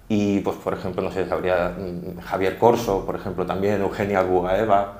y 0.10 0.42
pues 0.42 0.58
por 0.58 0.74
ejemplo, 0.74 1.02
no 1.02 1.12
sé, 1.12 1.26
habría 1.32 1.70
mm, 1.70 2.20
Javier 2.22 2.58
Corso, 2.58 3.06
por 3.06 3.16
ejemplo, 3.16 3.46
también, 3.46 3.82
Eugenia 3.82 4.22
Bugaeva. 4.22 5.00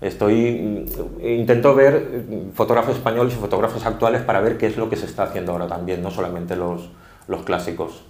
Estoy, 0.00 0.86
mm, 1.20 1.26
intento 1.26 1.74
ver 1.74 2.24
fotógrafos 2.54 2.96
españoles 2.96 3.34
y 3.34 3.36
fotógrafos 3.36 3.84
actuales 3.84 4.22
para 4.22 4.40
ver 4.40 4.58
qué 4.58 4.66
es 4.66 4.76
lo 4.76 4.88
que 4.88 4.96
se 4.96 5.06
está 5.06 5.24
haciendo 5.24 5.52
ahora 5.52 5.66
también, 5.66 6.02
no 6.02 6.10
solamente 6.10 6.56
los, 6.56 6.90
los 7.28 7.42
clásicos. 7.42 8.04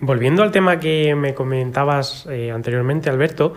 Volviendo 0.00 0.42
al 0.42 0.50
tema 0.50 0.80
que 0.80 1.14
me 1.14 1.34
comentabas 1.34 2.26
eh, 2.30 2.50
anteriormente, 2.50 3.10
Alberto, 3.10 3.52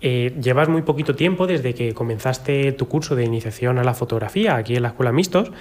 eh, 0.00 0.34
llevas 0.40 0.68
muy 0.68 0.82
poquito 0.82 1.14
tiempo 1.14 1.46
desde 1.46 1.74
que 1.74 1.92
comenzaste 1.94 2.72
tu 2.72 2.88
curso 2.88 3.14
de 3.14 3.24
iniciación 3.24 3.78
a 3.78 3.84
la 3.84 3.94
fotografía 3.94 4.56
aquí 4.56 4.76
en 4.76 4.82
la 4.82 4.88
Escuela 4.88 5.12
Mixtos 5.12 5.52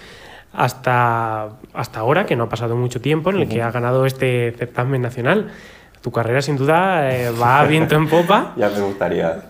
hasta, 0.54 1.50
hasta 1.74 2.00
ahora, 2.00 2.26
que 2.26 2.36
no 2.36 2.44
ha 2.44 2.50
pasado 2.50 2.76
mucho 2.76 3.02
tiempo 3.02 3.32
en 3.32 3.38
el 3.38 3.50
que 3.50 3.62
ha 3.62 3.72
ganado 3.72 4.06
este 4.06 4.52
certamen 4.52 5.02
nacional. 5.02 5.52
Tu 6.02 6.12
carrera 6.12 6.42
sin 6.42 6.58
duda 6.58 7.14
eh, 7.14 7.32
va 7.32 7.60
a 7.60 7.66
viento 7.66 7.96
en 7.96 8.08
popa. 8.08 8.54
ya 8.58 8.70
me 8.70 8.82
gustaría. 8.82 9.44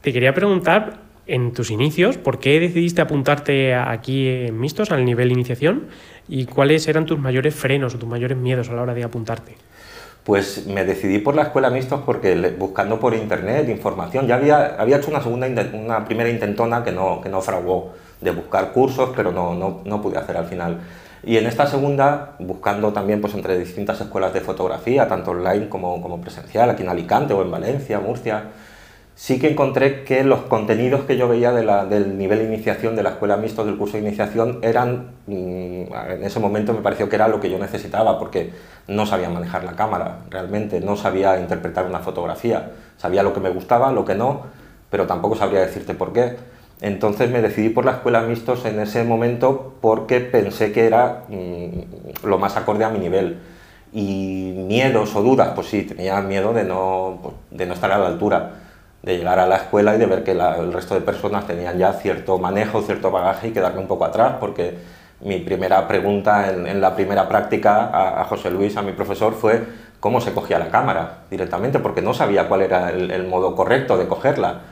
Te 0.00 0.12
quería 0.12 0.32
preguntar, 0.32 0.98
en 1.26 1.52
tus 1.52 1.70
inicios, 1.70 2.18
¿por 2.18 2.40
qué 2.40 2.58
decidiste 2.58 3.00
apuntarte 3.00 3.74
aquí 3.74 4.28
en 4.28 4.58
Mixtos 4.58 4.90
al 4.90 5.04
nivel 5.04 5.30
iniciación? 5.30 5.86
¿Y 6.28 6.46
cuáles 6.46 6.88
eran 6.88 7.06
tus 7.06 7.18
mayores 7.18 7.54
frenos 7.54 7.94
o 7.94 7.98
tus 7.98 8.08
mayores 8.08 8.36
miedos 8.36 8.68
a 8.70 8.74
la 8.74 8.82
hora 8.82 8.94
de 8.94 9.04
apuntarte? 9.04 9.56
Pues 10.24 10.66
me 10.66 10.84
decidí 10.84 11.18
por 11.18 11.34
la 11.34 11.42
escuela 11.42 11.70
Mixtos 11.70 12.02
porque 12.06 12.54
buscando 12.56 13.00
por 13.00 13.14
internet 13.14 13.68
información, 13.68 14.26
ya 14.26 14.36
había, 14.36 14.76
había 14.78 14.98
hecho 14.98 15.10
una, 15.10 15.20
segunda, 15.20 15.48
una 15.72 16.04
primera 16.04 16.30
intentona 16.30 16.84
que 16.84 16.92
no, 16.92 17.20
que 17.20 17.28
no 17.28 17.40
fraguó 17.40 17.92
de 18.20 18.30
buscar 18.30 18.72
cursos, 18.72 19.10
pero 19.16 19.32
no, 19.32 19.54
no, 19.54 19.80
no, 19.84 20.00
pude 20.00 20.18
hacer 20.18 20.36
al 20.36 20.46
final. 20.46 20.80
Y 21.24 21.36
en 21.36 21.46
esta 21.46 21.66
segunda, 21.66 22.36
buscando 22.38 22.92
también 22.92 23.20
pues, 23.20 23.34
entre 23.34 23.58
distintas 23.58 24.00
escuelas 24.00 24.32
de 24.32 24.40
fotografía, 24.40 25.08
tanto 25.08 25.32
online 25.32 25.68
como, 25.68 26.00
como 26.00 26.20
presencial, 26.20 26.70
aquí 26.70 26.82
en 26.82 26.88
Alicante 26.88 27.34
o 27.34 27.42
en 27.42 27.50
Valencia, 27.50 27.98
Murcia, 27.98 28.44
sí 29.14 29.38
que 29.38 29.50
encontré 29.50 30.04
que 30.04 30.24
los 30.24 30.40
contenidos 30.42 31.02
que 31.02 31.16
yo 31.16 31.28
veía 31.28 31.52
de 31.52 31.64
la, 31.64 31.84
del 31.84 32.16
nivel 32.16 32.38
de 32.38 32.44
iniciación 32.44 32.96
de 32.96 33.02
la 33.02 33.10
escuela 33.10 33.36
mixto 33.36 33.64
del 33.64 33.76
curso 33.76 33.96
de 33.96 34.02
iniciación 34.02 34.58
eran, 34.62 35.10
mm, 35.26 35.32
en 35.32 36.24
ese 36.24 36.40
momento 36.40 36.72
me 36.72 36.80
pareció 36.80 37.08
que 37.08 37.16
era 37.16 37.28
lo 37.28 37.40
que 37.40 37.50
yo 37.50 37.58
necesitaba, 37.58 38.18
porque 38.18 38.50
no 38.88 39.06
sabía 39.06 39.28
manejar 39.28 39.64
la 39.64 39.72
cámara 39.72 40.20
realmente, 40.30 40.80
no 40.80 40.96
sabía 40.96 41.38
interpretar 41.38 41.86
una 41.86 42.00
fotografía, 42.00 42.70
sabía 42.96 43.22
lo 43.22 43.32
que 43.32 43.40
me 43.40 43.50
gustaba, 43.50 43.92
lo 43.92 44.04
que 44.04 44.14
no, 44.14 44.42
pero 44.90 45.06
tampoco 45.06 45.36
sabría 45.36 45.60
decirte 45.60 45.94
por 45.94 46.12
qué. 46.12 46.36
Entonces 46.80 47.30
me 47.30 47.40
decidí 47.40 47.68
por 47.68 47.84
la 47.84 47.92
escuela 47.92 48.22
mixtos 48.22 48.64
en 48.64 48.80
ese 48.80 49.04
momento 49.04 49.74
porque 49.80 50.20
pensé 50.20 50.72
que 50.72 50.86
era 50.86 51.24
mm, 51.28 52.26
lo 52.26 52.38
más 52.38 52.56
acorde 52.56 52.84
a 52.84 52.90
mi 52.90 52.98
nivel. 52.98 53.38
Y 53.92 54.54
miedos 54.66 55.14
o 55.14 55.22
dudas, 55.22 55.50
pues 55.54 55.68
sí, 55.68 55.82
tenía 55.82 56.20
miedo 56.22 56.52
de 56.54 56.64
no, 56.64 57.20
pues, 57.22 57.34
de 57.50 57.66
no 57.66 57.74
estar 57.74 57.92
a 57.92 57.98
la 57.98 58.06
altura, 58.06 58.61
de 59.02 59.16
llegar 59.16 59.38
a 59.38 59.46
la 59.46 59.56
escuela 59.56 59.94
y 59.94 59.98
de 59.98 60.06
ver 60.06 60.22
que 60.22 60.32
el 60.32 60.72
resto 60.72 60.94
de 60.94 61.00
personas 61.00 61.46
tenían 61.46 61.78
ya 61.78 61.92
cierto 61.94 62.38
manejo, 62.38 62.82
cierto 62.82 63.10
bagaje 63.10 63.48
y 63.48 63.50
quedarme 63.52 63.80
un 63.80 63.88
poco 63.88 64.04
atrás, 64.04 64.34
porque 64.38 64.74
mi 65.20 65.38
primera 65.38 65.86
pregunta 65.88 66.50
en, 66.50 66.80
la 66.80 66.94
primera 66.94 67.28
práctica 67.28 68.20
a, 68.20 68.24
José 68.24 68.50
Luis, 68.50 68.76
a 68.76 68.82
mi 68.82 68.92
profesor, 68.92 69.34
fue 69.34 69.62
cómo 70.00 70.20
se 70.20 70.32
cogía 70.32 70.58
la 70.58 70.70
cámara 70.70 71.24
directamente, 71.30 71.78
porque 71.78 72.02
no 72.02 72.14
sabía 72.14 72.48
cuál 72.48 72.62
era 72.62 72.90
el 72.90 73.26
modo 73.26 73.54
correcto 73.56 73.96
de 73.96 74.06
cogerla. 74.06 74.62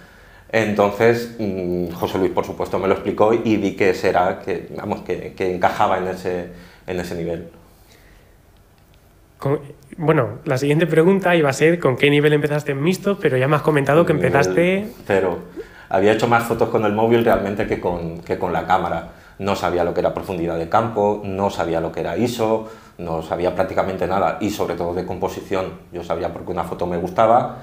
Entonces, 0.52 1.36
mm, 1.38 1.92
José 1.92 2.18
Luis, 2.18 2.32
por 2.32 2.44
supuesto, 2.44 2.78
me 2.78 2.88
lo 2.88 2.94
explicó 2.94 3.32
y 3.32 3.56
vi 3.56 3.76
que 3.76 3.94
será, 3.94 4.40
que, 4.40 4.68
vamos, 4.76 5.02
que, 5.02 5.34
encajaba 5.38 5.98
en 5.98 6.08
ese, 6.08 6.48
en 6.86 6.98
ese 6.98 7.14
nivel. 7.14 7.50
Bueno, 9.96 10.38
la 10.44 10.58
siguiente 10.58 10.86
pregunta 10.86 11.34
iba 11.36 11.48
a 11.50 11.52
ser 11.52 11.78
con 11.78 11.96
qué 11.96 12.10
nivel 12.10 12.32
empezaste 12.32 12.72
en 12.72 12.82
mixto, 12.82 13.18
pero 13.18 13.36
ya 13.36 13.48
me 13.48 13.56
has 13.56 13.62
comentado 13.62 14.06
que 14.06 14.12
empezaste... 14.12 14.88
Cero. 15.06 15.38
Había 15.88 16.12
hecho 16.12 16.28
más 16.28 16.44
fotos 16.44 16.68
con 16.68 16.84
el 16.84 16.92
móvil 16.92 17.24
realmente 17.24 17.66
que 17.66 17.80
con, 17.80 18.20
que 18.20 18.38
con 18.38 18.52
la 18.52 18.66
cámara. 18.66 19.08
No 19.38 19.56
sabía 19.56 19.82
lo 19.82 19.92
que 19.94 20.00
era 20.00 20.14
profundidad 20.14 20.56
de 20.56 20.68
campo, 20.68 21.22
no 21.24 21.50
sabía 21.50 21.80
lo 21.80 21.90
que 21.90 22.00
era 22.00 22.16
ISO, 22.16 22.68
no 22.98 23.22
sabía 23.22 23.54
prácticamente 23.54 24.06
nada 24.06 24.38
y 24.40 24.50
sobre 24.50 24.76
todo 24.76 24.94
de 24.94 25.04
composición. 25.04 25.72
Yo 25.92 26.04
sabía 26.04 26.32
porque 26.32 26.52
una 26.52 26.64
foto 26.64 26.86
me 26.86 26.98
gustaba 26.98 27.62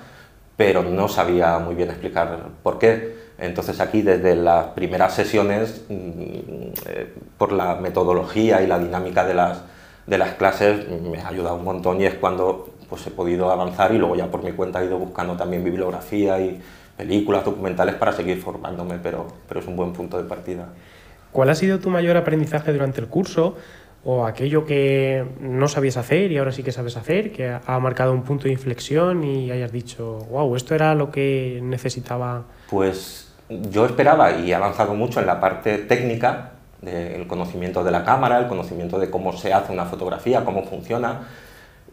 pero 0.58 0.84
no 0.84 1.08
sabía 1.08 1.60
muy 1.60 1.76
bien 1.76 1.90
explicar 1.90 2.50
por 2.64 2.80
qué. 2.80 3.16
Entonces 3.38 3.80
aquí 3.80 4.02
desde 4.02 4.36
las 4.36 4.66
primeras 4.70 5.14
sesiones, 5.14 5.86
mm, 5.88 5.94
eh, 6.88 7.14
por 7.38 7.52
la 7.52 7.76
metodología 7.76 8.62
y 8.64 8.68
la 8.68 8.80
dinámica 8.80 9.24
de 9.24 9.36
las, 9.36 9.62
de 10.08 10.18
las 10.18 10.34
clases, 10.36 10.88
me 10.90 11.20
ha 11.20 11.28
ayudado 11.28 11.56
un 11.56 11.66
montón 11.66 12.02
y 12.02 12.06
es 12.06 12.16
cuando 12.16 12.70
pues, 12.90 13.06
he 13.06 13.12
podido 13.12 13.52
avanzar 13.52 13.94
y 13.94 13.98
luego 13.98 14.16
ya 14.16 14.32
por 14.32 14.44
mi 14.44 14.52
cuenta 14.54 14.82
he 14.82 14.86
ido 14.86 14.98
buscando 14.98 15.36
también 15.36 15.64
bibliografía 15.64 16.40
y 16.40 16.60
películas, 16.96 17.46
documentales 17.46 17.96
para 17.96 18.12
seguir 18.14 18.42
formándome, 18.42 18.98
pero, 19.04 19.28
pero 19.48 19.60
es 19.60 19.68
un 19.68 19.76
buen 19.76 19.94
punto 19.94 20.18
de 20.18 20.24
partida. 20.24 20.70
¿Cuál 21.32 21.50
ha 21.50 21.56
sido 21.56 21.80
tu 21.80 21.90
mayor 21.90 22.18
aprendizaje 22.18 22.74
durante 22.74 23.02
el 23.02 23.08
curso? 23.08 23.56
o 24.10 24.26
aquello 24.26 24.64
que 24.64 25.26
no 25.42 25.68
sabías 25.68 25.98
hacer 25.98 26.32
y 26.32 26.38
ahora 26.38 26.54
sí 26.54 26.64
que 26.64 26.72
sabes 26.72 26.96
hacer, 26.96 27.34
que 27.34 27.50
ha 27.66 27.80
marcado 27.80 28.14
un 28.14 28.24
punto 28.24 28.46
de 28.46 28.52
inflexión 28.52 29.22
y 29.22 29.52
hayas 29.52 29.74
dicho, 29.74 30.20
wow, 30.32 30.56
esto 30.56 30.74
era 30.76 30.96
lo 30.96 31.12
que 31.12 31.60
necesitaba? 31.62 32.46
Pues 32.70 33.34
yo 33.50 33.86
esperaba 33.86 34.32
y 34.32 34.52
he 34.52 34.56
avanzado 34.56 34.94
mucho 34.94 35.20
en 35.20 35.26
la 35.26 35.42
parte 35.42 35.80
técnica, 35.80 36.54
del 36.82 37.28
conocimiento 37.28 37.84
de 37.84 37.92
la 37.92 38.04
cámara, 38.06 38.38
el 38.40 38.48
conocimiento 38.48 39.00
de 39.00 39.10
cómo 39.10 39.34
se 39.34 39.54
hace 39.54 39.74
una 39.74 39.86
fotografía, 39.86 40.46
cómo 40.46 40.64
funciona, 40.64 41.28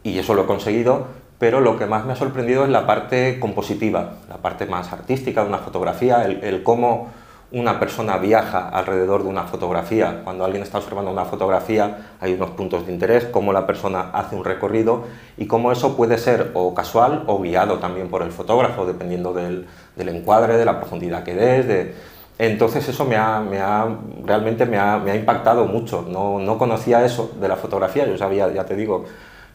y 0.03 0.19
eso 0.19 0.35
lo 0.35 0.43
he 0.43 0.47
conseguido, 0.47 1.07
pero 1.39 1.61
lo 1.61 1.79
que 1.79 1.87
más 1.87 2.05
me 2.05 2.13
ha 2.13 2.17
sorprendido 2.17 2.65
es 2.65 2.71
la 2.71 2.87
parte 2.87 3.41
compositiva, 3.41 4.15
la 4.29 4.37
parte 4.37 4.67
más 4.67 4.93
artística 4.93 5.43
de 5.43 5.49
una 5.49 5.59
fotografía, 5.59 6.25
el, 6.25 6.63
cómo 6.63 7.09
una 7.53 7.79
persona 7.79 8.19
viaja 8.19 8.69
alrededor 8.69 9.23
de 9.23 9.29
una 9.29 9.45
fotografía. 9.45 10.23
Cuando 10.25 10.45
alguien 10.45 10.63
está 10.63 10.79
observando 10.79 11.11
una 11.11 11.25
fotografía 11.25 12.15
hay 12.21 12.35
unos 12.35 12.51
puntos 12.51 12.87
de 12.87 12.93
interés, 12.93 13.27
cómo 13.27 13.53
la 13.53 13.67
persona 13.67 14.11
hace 14.13 14.37
un 14.37 14.45
recorrido 14.45 15.05
y 15.37 15.47
cómo 15.47 15.71
eso 15.73 15.97
puede 15.97 16.19
ser 16.19 16.51
o 16.55 16.75
casual 16.75 17.25
o 17.27 17.41
guiado 17.41 17.79
también 17.79 18.09
por 18.09 18.23
el 18.23 18.31
fotógrafo, 18.31 18.87
dependiendo 18.87 19.33
del, 19.33 19.67
encuadre, 19.97 20.57
de 20.57 20.65
la 20.65 20.79
profundidad 20.79 21.25
que 21.25 21.35
des. 21.35 21.95
Entonces 22.39 22.89
eso 22.89 23.05
me 23.05 23.17
ha, 23.17 23.89
realmente 24.25 24.67
me 24.67 24.79
ha, 24.79 25.15
impactado 25.15 25.67
mucho. 25.67 26.03
No, 26.03 26.59
conocía 26.59 27.05
eso 27.05 27.33
de 27.41 27.49
la 27.49 27.57
fotografía, 27.57 28.07
yo 28.07 28.19
sabía, 28.19 28.53
ya 28.53 28.65
te 28.65 28.75
digo, 28.75 29.05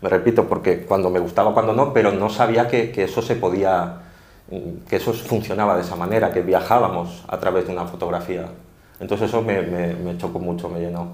me 0.02 0.10
repito, 0.10 0.48
porque 0.48 0.86
cuando 0.86 1.10
me 1.10 1.20
gustaba, 1.20 1.54
cuando 1.54 1.74
no, 1.74 1.94
pero 1.94 2.12
no 2.12 2.30
sabía 2.30 2.68
que 2.68 2.94
eso 2.96 3.22
se 3.22 3.36
podía 3.36 4.04
que 4.90 4.96
eso 4.96 5.14
funcionaba 5.14 5.76
de 5.76 5.82
esa 5.82 5.96
manera, 5.96 6.32
que 6.32 6.42
viajábamos 6.42 7.24
a 7.28 7.40
través 7.40 7.68
de 7.68 7.74
una 7.74 7.86
fotografía. 7.86 8.48
Entonces 9.00 9.30
eso 9.30 9.42
me, 9.42 9.62
me, 9.62 10.18
chocó 10.18 10.40
mucho, 10.40 10.70
me 10.70 10.80
llenó. 10.80 11.14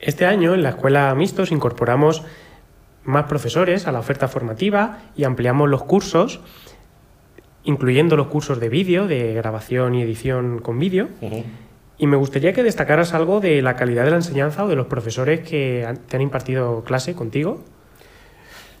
Este 0.00 0.26
año 0.26 0.54
en 0.54 0.62
la 0.62 0.70
Escuela 0.70 1.14
Mixtos 1.14 1.52
incorporamos 1.52 2.24
más 3.04 3.24
profesores 3.24 3.86
a 3.86 3.92
la 3.92 3.98
oferta 3.98 4.28
formativa 4.28 4.98
y 5.16 5.24
ampliamos 5.24 5.68
los 5.68 5.84
cursos, 5.84 6.40
incluyendo 7.64 8.16
los 8.16 8.28
cursos 8.28 8.60
de 8.60 8.68
vídeo, 8.68 9.06
de 9.06 9.34
grabación 9.34 9.94
y 9.94 10.02
edición 10.02 10.58
con 10.58 10.78
vídeo. 10.78 11.08
Y 11.98 12.06
me 12.06 12.16
gustaría 12.16 12.52
que 12.52 12.62
destacaras 12.62 13.14
algo 13.14 13.40
de 13.40 13.62
la 13.62 13.76
calidad 13.76 14.04
de 14.04 14.10
la 14.10 14.16
enseñanza 14.16 14.64
o 14.64 14.68
de 14.68 14.76
los 14.76 14.86
profesores 14.86 15.40
que 15.48 15.86
te 16.08 16.16
han 16.16 16.22
impartido 16.22 16.82
clase 16.84 17.14
contigo. 17.14 17.60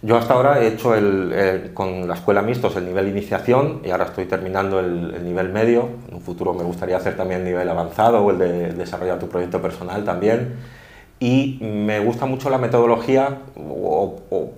Yo 0.04 0.16
hasta 0.16 0.34
ahora 0.34 0.60
he 0.60 0.66
hecho 0.66 0.96
el, 0.96 1.70
con 1.74 2.08
la 2.08 2.14
escuela 2.14 2.42
mixtos 2.42 2.74
el 2.74 2.86
nivel 2.86 3.06
iniciación 3.06 3.82
y 3.84 3.90
ahora 3.90 4.06
estoy 4.06 4.24
terminando 4.24 4.80
el, 4.80 5.24
nivel 5.24 5.50
medio. 5.50 5.90
En 6.08 6.16
un 6.16 6.20
futuro 6.20 6.52
me 6.54 6.64
gustaría 6.64 6.96
hacer 6.96 7.16
también 7.16 7.42
el 7.42 7.46
nivel 7.46 7.68
avanzado 7.68 8.20
o 8.20 8.32
el 8.32 8.38
de 8.38 8.72
desarrollar 8.72 9.20
tu 9.20 9.28
proyecto 9.28 9.62
personal 9.62 10.02
también. 10.02 10.56
Y 11.20 11.60
me 11.62 12.00
gusta 12.00 12.26
mucho 12.26 12.50
la 12.50 12.58
metodología 12.58 13.42
o, 13.56 14.16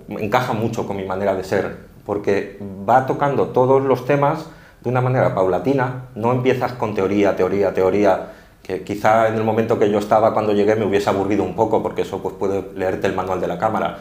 encaja 0.09 0.53
mucho 0.53 0.87
con 0.87 0.97
mi 0.97 1.05
manera 1.05 1.35
de 1.35 1.43
ser 1.43 1.77
porque 2.05 2.59
va 2.87 3.05
tocando 3.05 3.47
todos 3.47 3.81
los 3.83 4.05
temas 4.05 4.45
de 4.81 4.89
una 4.89 5.01
manera 5.01 5.33
paulatina. 5.33 6.05
No 6.15 6.31
empiezas 6.31 6.73
con 6.73 6.93
teoría, 6.93 7.35
teoría, 7.35 7.73
teoría 7.73 8.31
que 8.63 8.83
quizá 8.83 9.27
en 9.27 9.35
el 9.35 9.43
momento 9.43 9.77
que 9.77 9.89
yo 9.91 9.99
estaba 9.99 10.33
cuando 10.33 10.53
llegué 10.53 10.75
me 10.75 10.85
hubiese 10.85 11.09
aburrido 11.09 11.43
un 11.43 11.55
poco 11.55 11.83
porque 11.83 12.01
eso 12.01 12.21
pues 12.21 12.35
puede 12.35 12.71
leerte 12.75 13.07
el 13.07 13.15
manual 13.15 13.39
de 13.39 13.47
la 13.47 13.59
cámara 13.59 13.99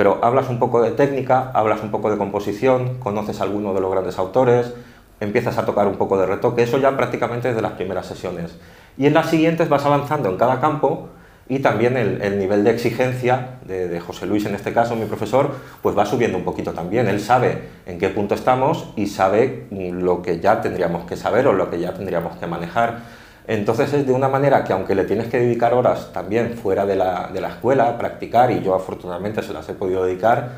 pero 0.00 0.18
hablas 0.22 0.48
un 0.48 0.58
poco 0.58 0.80
de 0.80 0.92
técnica, 0.92 1.50
hablas 1.52 1.82
un 1.82 1.90
poco 1.90 2.10
de 2.10 2.16
composición, 2.16 2.94
conoces 3.00 3.38
a 3.42 3.44
alguno 3.44 3.74
de 3.74 3.82
los 3.82 3.90
grandes 3.90 4.18
autores, 4.18 4.72
empiezas 5.20 5.58
a 5.58 5.66
tocar 5.66 5.86
un 5.86 5.96
poco 5.96 6.18
de 6.18 6.24
retoque, 6.24 6.62
eso 6.62 6.78
ya 6.78 6.96
prácticamente 6.96 7.48
desde 7.48 7.60
las 7.60 7.72
primeras 7.72 8.06
sesiones. 8.06 8.56
Y 8.96 9.04
en 9.04 9.12
las 9.12 9.28
siguientes 9.28 9.68
vas 9.68 9.84
avanzando 9.84 10.30
en 10.30 10.38
cada 10.38 10.58
campo 10.58 11.10
y 11.50 11.58
también 11.58 11.96
el, 11.96 12.38
nivel 12.38 12.62
de 12.62 12.70
exigencia 12.70 13.58
de, 13.66 13.98
José 13.98 14.24
Luis, 14.24 14.46
en 14.46 14.54
este 14.54 14.72
caso, 14.72 14.94
mi 14.94 15.06
profesor, 15.06 15.50
pues 15.82 15.98
va 15.98 16.06
subiendo 16.06 16.38
un 16.38 16.44
poquito 16.44 16.72
también. 16.72 17.08
Él 17.08 17.18
sabe 17.18 17.62
en 17.86 17.98
qué 17.98 18.08
punto 18.08 18.36
estamos 18.36 18.92
y 18.94 19.08
sabe 19.08 19.66
lo 19.72 20.22
que 20.22 20.38
ya 20.38 20.60
tendríamos 20.60 21.06
que 21.06 21.16
saber 21.16 21.48
o 21.48 21.52
lo 21.52 21.68
que 21.68 21.80
ya 21.80 21.92
tendríamos 21.92 22.36
que 22.36 22.46
manejar. 22.46 23.00
Entonces 23.48 23.92
es 23.92 24.06
de 24.06 24.12
una 24.12 24.28
manera 24.28 24.62
que 24.62 24.72
aunque 24.72 24.94
le 24.94 25.02
tienes 25.02 25.26
que 25.26 25.40
dedicar 25.40 25.74
horas 25.74 26.12
también 26.12 26.54
fuera 26.54 26.86
de 26.86 26.94
la, 26.94 27.30
de 27.34 27.40
la 27.40 27.48
escuela, 27.48 27.98
practicar, 27.98 28.52
y 28.52 28.62
yo 28.62 28.76
afortunadamente 28.76 29.42
se 29.42 29.52
las 29.52 29.68
he 29.68 29.72
podido 29.72 30.04
dedicar, 30.04 30.50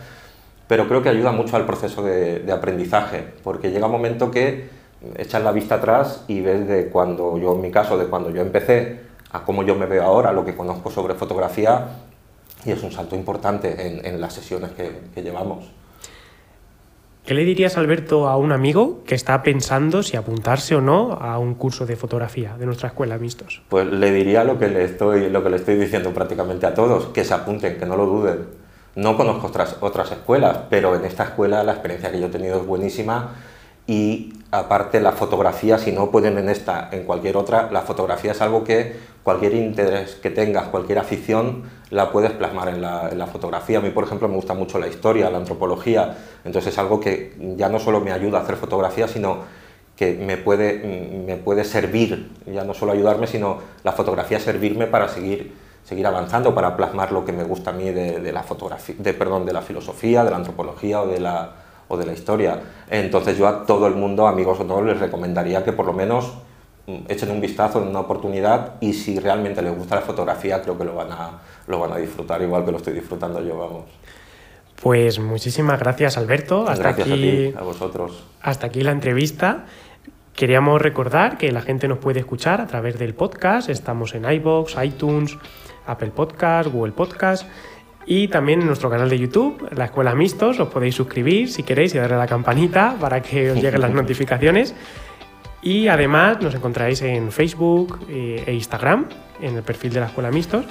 pero 0.69 0.89
creo 0.89 1.03
que 1.03 1.09
ayuda 1.09 1.33
mucho 1.33 1.57
al 1.57 1.65
proceso 1.65 2.03
de, 2.03 2.41
de 2.41 2.53
aprendizaje, 2.53 3.25
porque 3.43 3.71
llega 3.71 3.87
un 3.87 3.93
momento 3.93 4.31
que 4.31 4.69
echas 5.17 5.43
la 5.43 5.53
vista 5.53 5.77
atrás 5.77 6.25
y 6.29 6.43
ves 6.43 6.69
de 6.69 6.89
cuando 6.89 7.39
yo, 7.39 7.55
en 7.55 7.63
mi 7.63 7.71
caso, 7.71 7.97
de 7.97 8.09
cuando 8.09 8.29
yo 8.29 8.43
empecé, 8.43 9.11
a 9.33 9.45
cómo 9.45 9.63
yo 9.63 9.75
me 9.75 9.87
veo 9.87 10.03
ahora, 10.03 10.33
lo 10.33 10.45
que 10.45 10.55
conozco 10.55 10.91
sobre 10.91 11.15
fotografía, 11.15 11.89
y 12.65 12.71
es 12.71 12.83
un 12.83 12.93
salto 12.93 13.17
importante 13.17 14.07
en, 14.07 14.21
las 14.21 14.35
sesiones 14.35 14.71
que, 14.73 15.23
llevamos. 15.23 15.65
¿Qué 17.25 17.35
le 17.35 17.45
dirías, 17.45 17.77
Alberto, 17.77 18.29
a 18.29 18.37
un 18.37 18.53
amigo 18.53 19.03
que 19.05 19.15
está 19.15 19.43
pensando 19.43 20.03
si 20.03 20.17
apuntarse 20.17 20.75
o 20.75 20.81
no 20.81 21.13
a 21.13 21.39
un 21.39 21.55
curso 21.55 21.87
de 21.87 21.97
fotografía 21.97 22.57
de 22.59 22.67
nuestra 22.67 22.89
escuela 22.89 23.17
Mistos? 23.17 23.63
Pues 23.69 23.87
le 23.87 24.11
diría 24.11 24.45
lo 24.45 24.59
que 24.59 24.69
le 24.69 24.85
estoy, 24.85 25.31
lo 25.31 25.43
que 25.43 25.51
le 25.51 25.57
estoy 25.57 25.77
diciendo 25.77 26.11
prácticamente 26.13 26.67
a 26.67 26.75
todos, 26.75 27.07
que 27.07 27.25
se 27.25 27.33
apunten, 27.33 27.79
que 27.79 27.87
no 27.87 27.97
lo 27.97 28.07
duden. 28.07 28.47
No 28.95 29.17
conozco 29.17 29.47
otras, 29.47 29.77
otras 29.81 30.11
escuelas, 30.11 30.59
pero 30.69 30.95
en 30.97 31.05
esta 31.05 31.25
escuela 31.25 31.63
la 31.63 31.73
experiencia 31.73 32.11
que 32.11 32.21
yo 32.21 32.27
he 32.27 32.31
tenido 32.31 32.61
es 32.61 32.67
buenísima 32.67 33.37
y 33.87 34.35
aparte 34.51 35.01
la 35.01 35.13
fotografía, 35.13 35.79
si 35.79 35.93
no 35.93 36.11
pueden 36.11 36.39
en 36.39 36.49
esta, 36.49 36.89
en 36.93 37.05
cualquier 37.05 37.37
otra, 37.37 37.71
la 37.73 37.83
fotografía 37.83 38.33
es 38.33 38.43
algo 38.43 38.65
que 38.65 38.97
cualquier 39.23 39.55
interés 39.55 40.17
que 40.17 40.31
tengas, 40.31 40.69
cualquier 40.69 40.99
afición, 40.99 41.65
la 41.91 42.11
puedes 42.11 42.33
plasmar 42.33 42.69
en 42.69 42.81
la, 42.81 43.29
fotografía. 43.31 43.79
A 43.79 43.81
mí, 43.81 43.91
por 43.91 44.05
ejemplo, 44.05 44.29
me 44.29 44.35
gusta 44.35 44.55
mucho 44.55 44.79
la 44.79 44.89
historia, 44.89 45.31
la 45.31 45.39
antropología, 45.39 46.17
entonces 46.45 46.73
es 46.73 46.79
algo 46.79 47.01
que 47.01 47.35
ya 47.57 47.69
no 47.69 47.79
solo 47.79 48.01
me 48.01 48.13
ayuda 48.13 48.39
a 48.39 48.43
hacer 48.43 48.57
fotografía, 48.57 49.07
sino 49.07 49.39
que 49.97 50.15
me 50.15 50.37
puede, 50.37 51.25
me 51.27 51.37
puede 51.37 51.65
servir, 51.65 52.33
ya 52.47 52.65
no 52.65 52.75
solo 52.75 52.93
ayudarme, 52.93 53.27
sino 53.27 53.59
la 53.85 53.93
fotografía 53.93 54.41
servirme 54.41 54.87
para 54.87 55.09
seguir, 55.09 55.53
seguir 55.85 56.07
avanzando, 56.07 56.55
para 56.55 56.77
plasmar 56.77 57.13
lo 57.13 57.25
que 57.25 57.33
me 57.33 57.45
gusta 57.45 57.71
a 57.71 57.73
mí 57.75 57.91
de, 57.91 58.33
la 58.33 58.43
fotografía, 58.43 58.97
de, 58.99 59.15
perdón, 59.15 59.45
de 59.45 59.53
la 59.53 59.63
filosofía, 59.63 60.25
de 60.25 60.31
la 60.31 60.37
antropología 60.37 61.03
o 61.03 61.07
de 61.07 61.21
la 61.21 61.53
o 61.93 61.97
de 61.99 62.07
la 62.07 62.15
historia. 62.15 62.59
Entonces 62.89 63.37
yo 63.37 63.47
a 63.47 63.67
todo 63.67 63.87
el 63.87 63.95
mundo, 63.95 64.27
amigos 64.27 64.59
o 64.61 64.65
todos, 64.65 64.83
les 64.83 64.99
recomendaría 64.99 65.63
que 65.63 65.73
por 65.73 65.85
lo 65.85 65.93
menos 65.93 66.33
mm, 66.87 67.05
echen 67.09 67.31
un 67.31 67.41
vistazo 67.41 67.83
en 67.83 67.89
una 67.89 68.01
oportunidad 68.01 68.75
y 68.81 68.93
si 68.93 69.19
realmente 69.19 69.63
les 69.63 69.77
gusta 69.77 69.97
la 69.97 70.03
fotografía 70.03 70.63
creo 70.63 70.77
que 70.77 70.85
lo 70.85 70.95
van 70.95 71.13
a, 71.13 71.41
lo 71.67 71.79
van 71.79 71.93
a 71.93 71.97
disfrutar 71.97 72.43
igual 72.43 72.65
que 72.65 72.73
lo 72.73 72.79
estoy 72.79 72.95
disfrutando 72.95 73.43
yo, 73.43 73.59
vamos. 73.59 73.85
Pues 74.83 75.21
muchísimas 75.21 75.79
gracias 75.79 76.17
Alberto. 76.17 76.69
Hasta 76.69 76.83
gracias 76.83 77.09
aquí, 77.09 77.53
a 77.57 77.61
a 77.61 77.63
vosotros. 77.63 78.25
Hasta 78.41 78.67
aquí 78.67 78.81
la 78.81 78.91
entrevista. 78.91 79.67
Queríamos 80.35 80.81
recordar 80.81 81.39
que 81.39 81.53
la 81.53 81.61
gente 81.61 81.87
nos 81.89 81.99
puede 81.99 82.21
escuchar 82.21 82.61
a 82.61 82.67
través 82.67 82.99
del 82.99 83.15
podcast. 83.15 83.69
Estamos 83.69 84.15
en 84.15 84.25
iBox, 84.25 84.77
iTunes, 84.83 85.37
Apple 85.87 86.11
Podcast, 86.11 86.71
Google 86.71 86.93
Podcast 86.93 87.47
y 88.07 88.29
también 88.29 88.61
en 88.61 88.67
nuestro 88.67 88.91
canal 88.91 89.09
de 89.09 89.19
YouTube, 89.19 89.69
la 89.77 89.87
Escuela 89.87 90.15
Mistos, 90.15 90.59
os 90.59 90.69
podéis 90.69 90.95
suscribir 90.95 91.49
si 91.49 91.63
queréis 91.63 91.95
y 91.95 91.99
darle 91.99 92.17
a 92.17 92.19
la 92.19 92.27
campanita 92.27 92.97
para 93.01 93.23
que 93.23 93.53
os 93.53 93.63
lleguen 93.63 93.81
las 93.81 93.91
notificaciones. 93.95 94.75
Y 95.63 95.89
además 95.89 96.41
nos 96.41 96.55
encontráis 96.55 97.01
en 97.03 97.31
Facebook 97.31 98.01
eh, 98.09 98.43
e 98.47 98.53
Instagram, 98.53 99.07
en 99.41 99.57
el 99.57 99.63
perfil 99.63 99.93
de 99.93 100.01
la 100.01 100.07
Escuela 100.07 100.31
Mistos. 100.31 100.65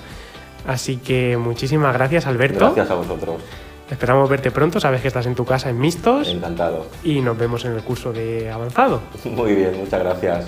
Así 0.67 0.97
que 0.97 1.37
muchísimas 1.37 1.93
gracias, 1.93 2.27
Alberto. 2.27 2.59
Gracias 2.59 2.91
a 2.91 2.95
vosotros. 2.95 3.41
Esperamos 3.89 4.29
verte 4.29 4.51
pronto, 4.51 4.79
sabes 4.79 5.01
que 5.01 5.07
estás 5.07 5.25
en 5.25 5.35
tu 5.35 5.45
casa 5.45 5.69
en 5.69 5.79
Mistos. 5.79 6.29
Encantado. 6.29 6.87
Y 7.03 7.21
nos 7.21 7.37
vemos 7.37 7.65
en 7.65 7.73
el 7.73 7.81
curso 7.83 8.13
de 8.13 8.49
avanzado. 8.49 9.01
Muy 9.25 9.53
bien, 9.53 9.77
muchas 9.77 9.99
gracias. 9.99 10.45